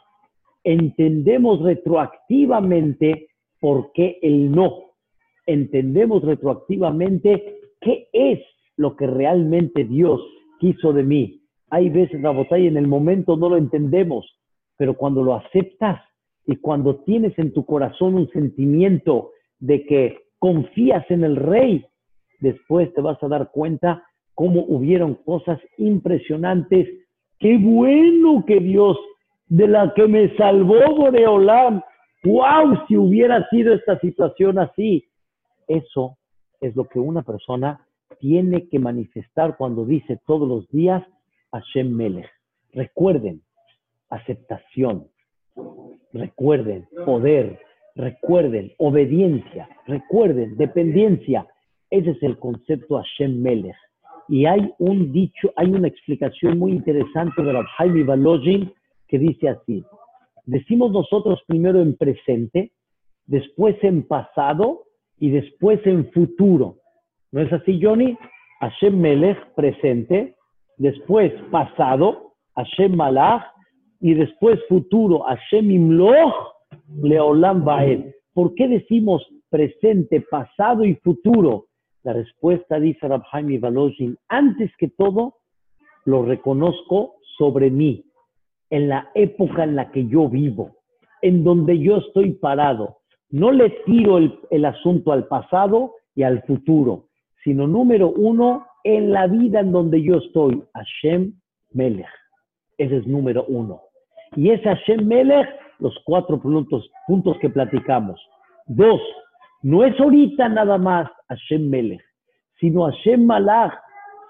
entendemos 0.64 1.62
retroactivamente 1.62 3.30
por 3.60 3.92
qué 3.94 4.20
el 4.22 4.52
no. 4.52 4.92
Entendemos 5.46 6.24
retroactivamente 6.24 7.60
qué 7.82 8.08
es 8.14 8.40
lo 8.78 8.96
que 8.96 9.08
realmente 9.08 9.84
Dios 9.84 10.22
quiso 10.60 10.94
de 10.94 11.04
mí. 11.04 11.42
Hay 11.70 11.90
veces, 11.90 12.22
la 12.22 12.32
botella 12.32 12.68
en 12.68 12.78
el 12.78 12.88
momento 12.88 13.36
no 13.36 13.50
lo 13.50 13.58
entendemos, 13.58 14.26
pero 14.78 14.96
cuando 14.96 15.24
lo 15.24 15.36
aceptas, 15.36 16.02
y 16.50 16.56
cuando 16.56 16.96
tienes 17.02 17.38
en 17.38 17.54
tu 17.54 17.64
corazón 17.64 18.16
un 18.16 18.28
sentimiento 18.32 19.34
de 19.60 19.86
que 19.86 20.18
confías 20.40 21.06
en 21.12 21.24
el 21.24 21.36
rey, 21.36 21.86
después 22.40 22.92
te 22.96 23.02
vas 23.02 23.22
a 23.22 23.28
dar 23.28 23.52
cuenta 23.52 24.04
cómo 24.34 24.66
hubieron 24.68 25.14
cosas 25.14 25.60
impresionantes. 25.78 26.90
Qué 27.38 27.56
bueno 27.60 28.44
que 28.48 28.60
Dios, 28.62 28.98
de 29.46 29.68
la 29.68 29.94
que 29.94 30.08
me 30.08 30.36
salvó 30.38 30.96
Boreolam, 30.96 31.84
wow, 32.24 32.80
si 32.88 32.98
hubiera 32.98 33.48
sido 33.50 33.76
esta 33.76 34.00
situación 34.00 34.58
así. 34.58 35.06
Eso 35.68 36.18
es 36.62 36.76
lo 36.76 36.86
que 36.86 36.98
una 36.98 37.22
persona 37.22 37.86
tiene 38.20 38.68
que 38.70 38.80
manifestar 38.80 39.56
cuando 39.56 39.86
dice 39.86 40.20
todos 40.26 40.50
los 40.50 40.68
días 40.70 41.04
Hashem 41.52 41.96
Melech. 41.96 42.32
Recuerden, 42.74 43.44
aceptación, 44.10 45.10
Recuerden, 46.14 46.88
poder, 47.06 47.60
recuerden, 47.96 48.72
obediencia, 48.78 49.70
recuerden, 49.86 50.58
dependencia. 50.58 51.46
Ese 51.90 52.12
es 52.12 52.24
el 52.24 52.38
concepto 52.40 52.98
Hashem 52.98 53.42
Melech. 53.42 53.76
Y 54.28 54.46
hay 54.46 54.72
un 54.80 55.12
dicho, 55.12 55.52
hay 55.56 55.72
una 55.72 55.88
explicación 55.88 56.60
muy 56.60 56.72
interesante 56.72 57.42
de 57.42 57.52
Rabbi 57.78 58.04
Balojin 58.04 58.72
que 59.08 59.18
dice 59.18 59.50
así. 59.50 59.84
Decimos 60.46 60.92
nosotros 60.92 61.42
primero 61.48 61.82
en 61.82 61.96
presente, 61.96 62.72
después 63.26 63.76
en 63.84 64.04
pasado 64.08 64.84
y 65.20 65.32
después 65.32 65.80
en 65.86 66.12
futuro. 66.12 66.78
¿No 67.32 67.42
es 67.42 67.52
así, 67.54 67.80
Johnny? 67.82 68.18
Hashem 68.60 69.00
Melech, 69.00 69.38
presente, 69.56 70.36
después 70.78 71.32
pasado, 71.52 72.34
Hashem 72.56 72.96
Malach, 72.96 73.44
y 74.00 74.14
después 74.14 74.60
futuro, 74.68 75.20
Hashem 75.20 75.72
Imloch, 75.72 76.34
Leolam. 77.02 77.66
¿Por 78.34 78.56
qué 78.56 78.68
decimos 78.68 79.26
presente, 79.50 80.22
pasado 80.22 80.86
y 80.86 80.96
futuro? 80.96 81.66
La 82.04 82.14
respuesta 82.14 82.80
dice 82.80 83.08
Rabhaim 83.08 83.60
Valojin, 83.60 84.18
antes 84.30 84.72
que 84.78 84.88
todo, 84.88 85.36
lo 86.06 86.24
reconozco 86.24 87.16
sobre 87.38 87.70
mí, 87.70 88.06
en 88.70 88.88
la 88.88 89.10
época 89.16 89.64
en 89.64 89.76
la 89.76 89.92
que 89.92 90.08
yo 90.08 90.30
vivo, 90.30 90.78
en 91.22 91.44
donde 91.44 91.78
yo 91.80 91.98
estoy 91.98 92.34
parado. 92.34 93.00
No 93.30 93.52
le 93.52 93.70
tiro 93.86 94.18
el, 94.18 94.40
el 94.50 94.66
asunto 94.66 95.12
al 95.12 95.28
pasado 95.28 95.96
y 96.16 96.24
al 96.24 96.42
futuro, 96.44 97.08
sino 97.44 97.68
número 97.68 98.10
uno, 98.10 98.66
en 98.84 99.12
la 99.12 99.28
vida 99.28 99.60
en 99.60 99.72
donde 99.74 100.02
yo 100.02 100.16
estoy, 100.16 100.64
Hashem 100.74 101.34
Melech. 101.74 102.08
Ese 102.78 102.98
es 102.98 103.08
número 103.08 103.44
uno. 103.50 103.89
Y 104.36 104.52
es 104.52 104.62
Hashem 104.62 105.06
Melech, 105.06 105.48
los 105.80 105.98
cuatro 106.06 106.40
puntos, 106.40 107.38
que 107.40 107.50
platicamos. 107.50 108.20
Dos, 108.68 109.02
no 109.62 109.84
es 109.84 110.00
ahorita 110.00 110.50
nada 110.50 110.78
más 110.78 111.10
Hashem 111.30 111.70
Melech, 111.70 112.02
sino 112.60 112.84
Hashem 112.84 113.26
Malach 113.26 113.74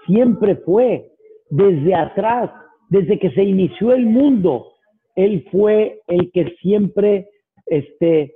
siempre 0.05 0.55
fue. 0.57 1.05
desde 1.51 1.95
atrás, 1.95 2.51
desde 2.89 3.17
que 3.17 3.31
se 3.31 3.43
inició 3.43 3.91
el 3.91 4.05
mundo, 4.05 4.67
Él 5.15 5.47
fue 5.51 6.01
el 6.05 6.31
que 6.31 6.55
siempre 6.61 7.27
este, 7.65 8.35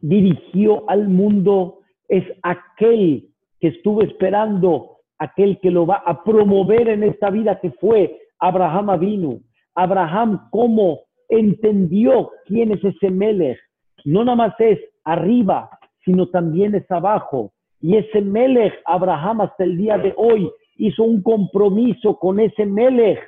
dirigió 0.00 0.88
al 0.88 1.08
mundo, 1.08 1.80
es 2.08 2.24
aquel 2.42 3.28
que 3.60 3.68
estuvo 3.68 4.02
esperando, 4.02 4.98
aquel 5.18 5.58
que 5.60 5.70
lo 5.70 5.86
va 5.86 6.02
a 6.06 6.22
promover 6.22 6.88
en 6.88 7.02
esta 7.02 7.30
vida 7.30 7.58
que 7.60 7.70
fue 7.72 8.18
Abraham 8.38 8.90
Avinu. 8.90 9.40
Abraham, 9.76 10.48
¿cómo 10.50 11.00
entendió 11.28 12.30
quién 12.46 12.72
es 12.72 12.82
ese 12.82 13.10
Melech? 13.10 13.58
No 14.04 14.24
nada 14.24 14.36
más 14.36 14.54
es 14.58 14.78
arriba, 15.04 15.70
sino 16.04 16.28
también 16.28 16.74
es 16.74 16.90
abajo. 16.90 17.52
Y 17.80 17.96
ese 17.96 18.22
Melech, 18.22 18.74
Abraham 18.86 19.42
hasta 19.42 19.64
el 19.64 19.76
día 19.76 19.98
de 19.98 20.14
hoy, 20.16 20.50
hizo 20.76 21.04
un 21.04 21.22
compromiso 21.22 22.18
con 22.18 22.40
ese 22.40 22.64
Melech, 22.64 23.20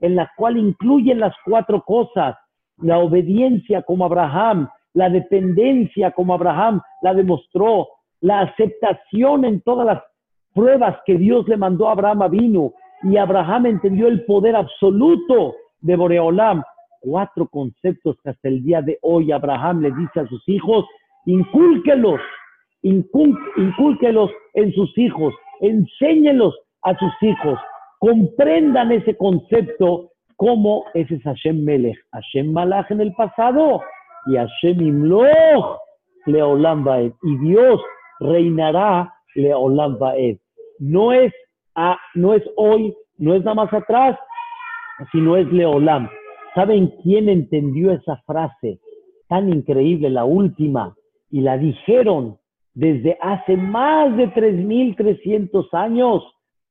en 0.00 0.16
la 0.16 0.30
cual 0.36 0.58
incluyen 0.58 1.20
las 1.20 1.34
cuatro 1.44 1.82
cosas, 1.82 2.36
la 2.78 2.98
obediencia 2.98 3.82
como 3.82 4.04
Abraham, 4.04 4.68
la 4.92 5.08
dependencia 5.08 6.10
como 6.10 6.34
Abraham 6.34 6.80
la 7.02 7.14
demostró, 7.14 7.88
la 8.20 8.40
aceptación 8.40 9.44
en 9.44 9.60
todas 9.62 9.86
las 9.86 10.02
pruebas 10.54 10.98
que 11.06 11.16
Dios 11.16 11.48
le 11.48 11.56
mandó 11.56 11.88
a 11.88 11.92
Abraham 11.92 12.30
vino 12.30 12.72
y 13.02 13.16
Abraham 13.16 13.66
entendió 13.66 14.08
el 14.08 14.24
poder 14.24 14.56
absoluto 14.56 15.54
de 15.84 15.96
Boreolam. 15.96 16.62
Cuatro 17.00 17.46
conceptos 17.48 18.16
que 18.22 18.30
hasta 18.30 18.48
el 18.48 18.64
día 18.64 18.80
de 18.80 18.98
hoy 19.02 19.30
Abraham 19.30 19.82
le 19.82 19.90
dice 19.92 20.20
a 20.20 20.26
sus 20.26 20.42
hijos, 20.48 20.86
incúlquelos, 21.26 22.20
incúlquelos 22.82 24.30
en 24.54 24.72
sus 24.72 24.96
hijos, 24.96 25.34
enséñelos 25.60 26.58
a 26.82 26.96
sus 26.96 27.12
hijos, 27.20 27.58
comprendan 27.98 28.92
ese 28.92 29.16
concepto 29.16 30.10
como 30.36 30.84
ese 30.94 31.16
es 31.16 31.22
Hashem 31.22 31.62
Melech, 31.64 31.96
Hashem 32.12 32.52
Malach 32.52 32.90
en 32.90 33.00
el 33.00 33.12
pasado 33.12 33.82
y 34.26 34.36
Hashem 34.36 34.80
Imloch 34.80 35.78
Leolam 36.26 36.84
Baed. 36.84 37.12
Y 37.22 37.36
Dios 37.38 37.80
reinará 38.20 39.12
Leolam 39.34 39.98
Baed. 39.98 40.38
No 40.78 41.12
es, 41.12 41.32
no 42.14 42.34
es 42.34 42.42
hoy, 42.56 42.94
no 43.18 43.34
es 43.34 43.44
nada 43.44 43.54
más 43.54 43.72
atrás, 43.72 44.18
sino 45.12 45.36
es 45.36 45.50
Leolam. 45.52 46.08
¿Saben 46.54 46.92
quién 47.02 47.28
entendió 47.28 47.92
esa 47.92 48.16
frase 48.26 48.78
tan 49.28 49.52
increíble, 49.52 50.10
la 50.10 50.24
última? 50.24 50.94
Y 51.30 51.40
la 51.40 51.58
dijeron 51.58 52.38
desde 52.74 53.18
hace 53.20 53.56
más 53.56 54.16
de 54.16 54.28
3.300 54.32 55.68
años 55.72 56.22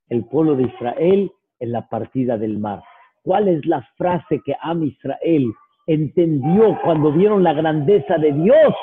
el 0.10 0.26
pueblo 0.26 0.56
de 0.56 0.64
Israel 0.64 1.32
en 1.60 1.72
la 1.72 1.88
partida 1.88 2.38
del 2.38 2.60
mar. 2.60 2.84
¿Cuál 3.24 3.48
es 3.48 3.66
la 3.66 3.82
frase 3.98 4.42
que 4.46 4.56
Am 4.62 4.84
Israel 4.84 5.54
entendió 5.88 6.78
cuando 6.84 7.12
vieron 7.12 7.44
la 7.44 7.54
grandeza 7.54 8.18
de 8.18 8.34
Dios? 8.34 8.74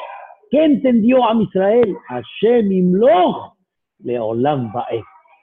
¿Qué 0.51 0.65
entendió 0.65 1.25
Am 1.25 1.43
Israel? 1.43 1.97
Hashem 2.09 2.73
Imloch 2.73 3.55
Leolam 3.99 4.73
Bae. 4.73 5.03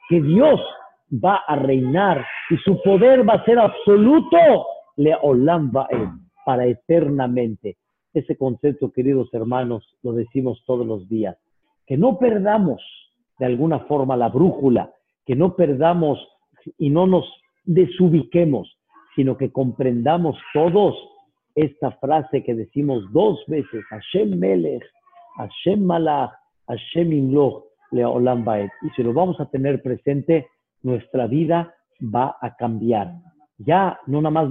Que 0.10 0.22
Dios 0.22 0.60
va 1.12 1.38
a 1.48 1.56
reinar 1.56 2.26
y 2.50 2.58
su 2.58 2.82
poder 2.82 3.28
va 3.28 3.34
a 3.34 3.46
ser 3.46 3.60
absoluto 3.60 4.38
Leolam 4.98 5.72
Bae, 5.72 6.10
para 6.46 6.66
eternamente. 6.66 7.78
Ese 8.14 8.36
concepto, 8.36 8.92
queridos 8.92 9.34
hermanos, 9.34 9.86
lo 10.02 10.14
decimos 10.14 10.64
todos 10.66 10.86
los 10.86 11.08
días. 11.08 11.38
Que 11.86 11.98
no 11.98 12.18
perdamos 12.18 12.82
de 13.38 13.46
alguna 13.46 13.80
forma 13.82 14.18
la 14.18 14.30
brújula, 14.30 14.92
que 15.26 15.36
no 15.36 15.56
perdamos 15.56 16.20
y 16.78 16.90
no 16.90 17.06
nos 17.06 17.26
desubiquemos, 17.66 18.78
sino 19.16 19.38
que 19.38 19.52
comprendamos 19.52 20.38
todos 20.54 20.96
esta 21.56 21.92
frase 21.92 22.44
que 22.44 22.56
decimos 22.56 23.04
dos 23.12 23.44
veces, 23.48 23.84
Hashem 23.90 24.38
Melech, 24.38 24.84
Hashem 25.38 25.84
Malach, 25.84 26.32
Hashem 26.68 27.14
Imloch, 27.14 27.64
Leolam 27.92 28.44
Baed. 28.44 28.70
Y 28.84 28.90
si 28.92 29.04
lo 29.04 29.14
vamos 29.14 29.40
a 29.40 29.50
tener 29.50 29.82
presente, 29.82 30.48
nuestra 30.84 31.28
vida 31.28 31.74
va 32.02 32.38
a 32.42 32.56
cambiar. 32.56 33.14
Ya 33.58 34.00
no 34.08 34.22
nada 34.22 34.32
más, 34.32 34.50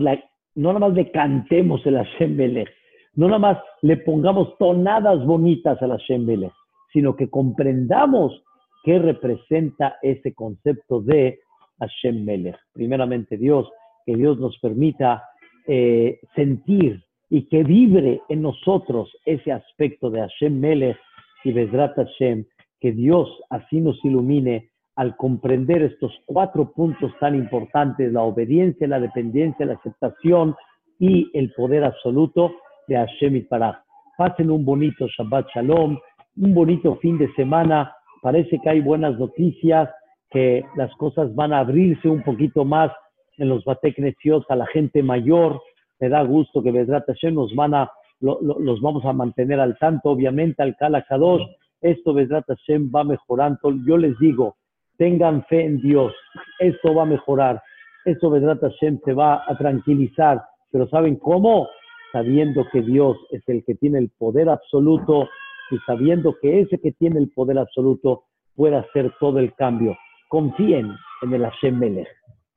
no 0.54 0.72
nada 0.72 0.88
más 0.88 0.94
le 0.94 1.10
cantemos 1.10 1.84
el 1.86 1.96
Hashem 1.96 2.36
Melech, 2.36 2.68
no 3.14 3.26
nada 3.26 3.38
más 3.38 3.58
le 3.82 3.96
pongamos 3.98 4.56
tonadas 4.58 5.24
bonitas 5.24 5.80
al 5.82 5.90
Hashem 5.90 6.24
Melech, 6.24 6.52
sino 6.92 7.16
que 7.16 7.30
comprendamos 7.30 8.42
qué 8.84 8.98
representa 8.98 9.96
ese 10.02 10.34
concepto 10.34 11.00
de 11.00 11.38
Hashem 11.78 12.24
Melech. 12.24 12.56
Primeramente 12.72 13.36
Dios, 13.36 13.68
que 14.04 14.16
Dios 14.16 14.38
nos 14.38 14.58
permita 14.58 15.24
eh, 15.66 16.20
sentir 16.34 17.02
y 17.28 17.48
que 17.48 17.64
vibre 17.64 18.20
en 18.28 18.42
nosotros 18.42 19.10
ese 19.24 19.52
aspecto 19.52 20.10
de 20.10 20.20
Hashem 20.20 20.60
Melech 20.60 20.96
y 21.44 21.52
Bezrat 21.52 21.96
Hashem, 21.96 22.44
que 22.80 22.92
Dios 22.92 23.28
así 23.50 23.80
nos 23.80 24.02
ilumine 24.04 24.70
al 24.96 25.16
comprender 25.16 25.82
estos 25.82 26.12
cuatro 26.24 26.72
puntos 26.72 27.12
tan 27.20 27.34
importantes, 27.34 28.12
la 28.12 28.22
obediencia, 28.22 28.88
la 28.88 28.98
dependencia, 28.98 29.66
la 29.66 29.74
aceptación 29.74 30.54
y 30.98 31.30
el 31.34 31.52
poder 31.52 31.84
absoluto 31.84 32.52
de 32.88 32.96
Hashem 32.96 33.36
y 33.36 33.40
Parach. 33.42 33.76
Pasen 34.16 34.50
un 34.50 34.64
bonito 34.64 35.06
Shabbat 35.06 35.48
Shalom, 35.54 35.98
un 36.38 36.54
bonito 36.54 36.96
fin 36.96 37.18
de 37.18 37.32
semana 37.34 37.92
parece 38.26 38.58
que 38.58 38.68
hay 38.68 38.80
buenas 38.80 39.16
noticias, 39.18 39.88
que 40.30 40.64
las 40.76 40.92
cosas 40.96 41.32
van 41.34 41.52
a 41.52 41.60
abrirse 41.60 42.08
un 42.08 42.22
poquito 42.22 42.64
más 42.64 42.90
en 43.36 43.48
los 43.48 43.64
Bateknecios 43.64 44.44
a 44.48 44.56
la 44.56 44.66
gente 44.66 45.02
mayor. 45.02 45.60
Me 46.00 46.08
da 46.08 46.22
gusto 46.22 46.62
que 46.62 46.72
Vedrat 46.72 47.06
Hashem 47.06 47.34
nos 47.34 47.54
van 47.54 47.74
a, 47.74 47.90
los 48.20 48.80
vamos 48.80 49.04
a 49.04 49.12
mantener 49.12 49.60
al 49.60 49.78
tanto, 49.78 50.10
obviamente, 50.10 50.62
al 50.62 50.76
Kala 50.76 51.02
Kadosh. 51.02 51.42
Esto 51.80 52.14
Vedrat 52.14 52.46
Hashem 52.48 52.90
va 52.92 53.04
mejorando. 53.04 53.58
Yo 53.86 53.96
les 53.96 54.18
digo, 54.18 54.56
tengan 54.98 55.44
fe 55.46 55.64
en 55.64 55.80
Dios. 55.80 56.14
Esto 56.58 56.94
va 56.94 57.02
a 57.02 57.06
mejorar. 57.06 57.62
Esto 58.04 58.30
Vedrat 58.30 58.60
Hashem 58.60 59.00
se 59.04 59.12
va 59.12 59.42
a 59.46 59.56
tranquilizar. 59.56 60.42
Pero 60.70 60.88
¿saben 60.88 61.16
cómo? 61.16 61.68
Sabiendo 62.12 62.66
que 62.72 62.82
Dios 62.82 63.16
es 63.30 63.42
el 63.48 63.64
que 63.64 63.74
tiene 63.74 63.98
el 63.98 64.10
poder 64.10 64.48
absoluto 64.48 65.28
y 65.70 65.78
sabiendo 65.86 66.36
que 66.40 66.60
ese 66.60 66.78
que 66.78 66.92
tiene 66.92 67.18
el 67.18 67.30
poder 67.30 67.58
absoluto 67.58 68.24
puede 68.54 68.76
hacer 68.76 69.12
todo 69.20 69.38
el 69.38 69.54
cambio. 69.54 69.96
Confíen 70.28 70.92
en 71.22 71.34
el 71.34 71.44
Hashem 71.44 71.78
Melech, 71.78 72.08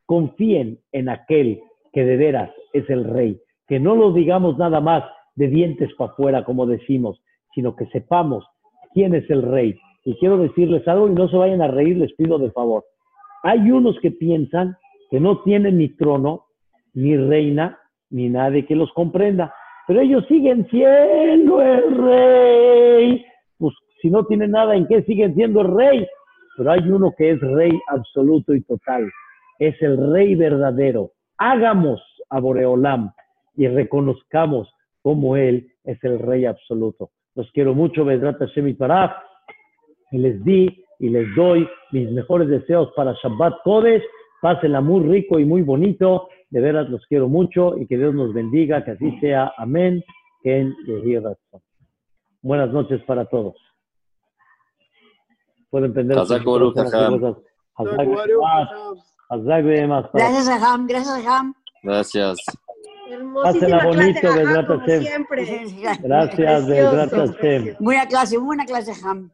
confíen 0.05 0.79
en 0.91 1.09
aquel 1.09 1.61
que 1.93 2.03
de 2.03 2.17
veras 2.17 2.51
es 2.73 2.89
el 2.89 3.03
rey, 3.03 3.39
que 3.67 3.79
no 3.79 3.95
lo 3.95 4.11
digamos 4.11 4.57
nada 4.57 4.79
más 4.79 5.03
de 5.35 5.47
dientes 5.47 5.93
para 5.97 6.11
afuera, 6.11 6.43
como 6.43 6.65
decimos, 6.65 7.21
sino 7.53 7.75
que 7.75 7.85
sepamos 7.87 8.45
quién 8.93 9.15
es 9.15 9.29
el 9.29 9.41
rey. 9.41 9.79
Y 10.05 10.15
quiero 10.15 10.37
decirles 10.37 10.87
algo 10.87 11.07
y 11.07 11.13
no 11.13 11.27
se 11.29 11.37
vayan 11.37 11.61
a 11.61 11.67
reír, 11.67 11.97
les 11.97 12.13
pido 12.13 12.39
de 12.39 12.51
favor. 12.51 12.85
Hay 13.43 13.71
unos 13.71 13.99
que 13.99 14.11
piensan 14.11 14.75
que 15.09 15.19
no 15.19 15.41
tienen 15.43 15.77
ni 15.77 15.89
trono, 15.89 16.45
ni 16.93 17.17
reina, 17.17 17.79
ni 18.09 18.29
nadie 18.29 18.65
que 18.65 18.75
los 18.75 18.91
comprenda 18.93 19.53
pero 19.89 20.01
ellos 20.01 20.23
siguen 20.27 20.67
siendo 20.69 21.63
el 21.63 21.97
rey. 21.97 23.25
Pues 23.57 23.73
si 23.99 24.11
no 24.11 24.23
tienen 24.23 24.51
nada 24.51 24.75
en 24.75 24.85
qué, 24.85 25.01
siguen 25.01 25.33
siendo 25.33 25.61
el 25.61 25.75
rey. 25.75 26.07
Pero 26.55 26.71
hay 26.71 26.87
uno 26.87 27.11
que 27.17 27.31
es 27.31 27.41
rey 27.41 27.71
absoluto 27.87 28.53
y 28.53 28.61
total. 28.61 29.09
Es 29.57 29.81
el 29.81 30.11
rey 30.13 30.35
verdadero. 30.35 31.13
Hagamos 31.39 31.99
a 32.29 32.39
Boreolam 32.39 33.11
y 33.55 33.67
reconozcamos 33.67 34.71
como 35.01 35.35
él 35.35 35.71
es 35.83 35.97
el 36.03 36.19
rey 36.19 36.45
absoluto. 36.45 37.09
Los 37.33 37.51
quiero 37.51 37.73
mucho, 37.73 38.05
Vedrat 38.05 38.37
Hashem 38.37 38.67
y 38.67 38.73
Y 38.73 38.77
les 40.17 40.43
di 40.43 40.83
y 40.99 41.09
les 41.09 41.33
doy 41.35 41.67
mis 41.91 42.11
mejores 42.11 42.49
deseos 42.49 42.91
para 42.95 43.13
Shabbat 43.21 43.61
Kodesh. 43.63 44.03
Pásenla 44.41 44.81
muy 44.81 45.03
rico 45.03 45.39
y 45.39 45.45
muy 45.45 45.61
bonito. 45.61 46.29
De 46.49 46.61
veras 46.61 46.89
los 46.89 47.05
quiero 47.07 47.27
mucho 47.27 47.77
y 47.77 47.85
que 47.85 47.97
Dios 47.97 48.13
nos 48.13 48.33
bendiga, 48.33 48.83
que 48.83 48.91
así 48.91 49.19
sea. 49.19 49.53
Amén. 49.57 50.03
En 50.43 50.73
Buenas 52.41 52.71
noches 52.71 53.01
para 53.03 53.25
todos. 53.25 53.55
Pueden 55.69 55.93
prender 55.93 56.17
las 56.17 56.27
cosas. 56.27 56.43
Gracias, 60.13 60.47
Ajam. 60.49 60.87
Gracias, 60.87 61.25
Ajam. 61.25 61.53
Gracias. 61.83 62.37
Pásela 63.43 63.85
bonito, 63.85 64.33
de 64.33 65.01
Siempre. 65.01 65.45
Gracias, 66.01 66.67
de 66.67 66.81
Hashem. 66.81 67.75
Buena 67.79 68.07
clase, 68.07 68.37
buena 68.37 68.65
clase, 68.65 68.93
Ham. 69.03 69.31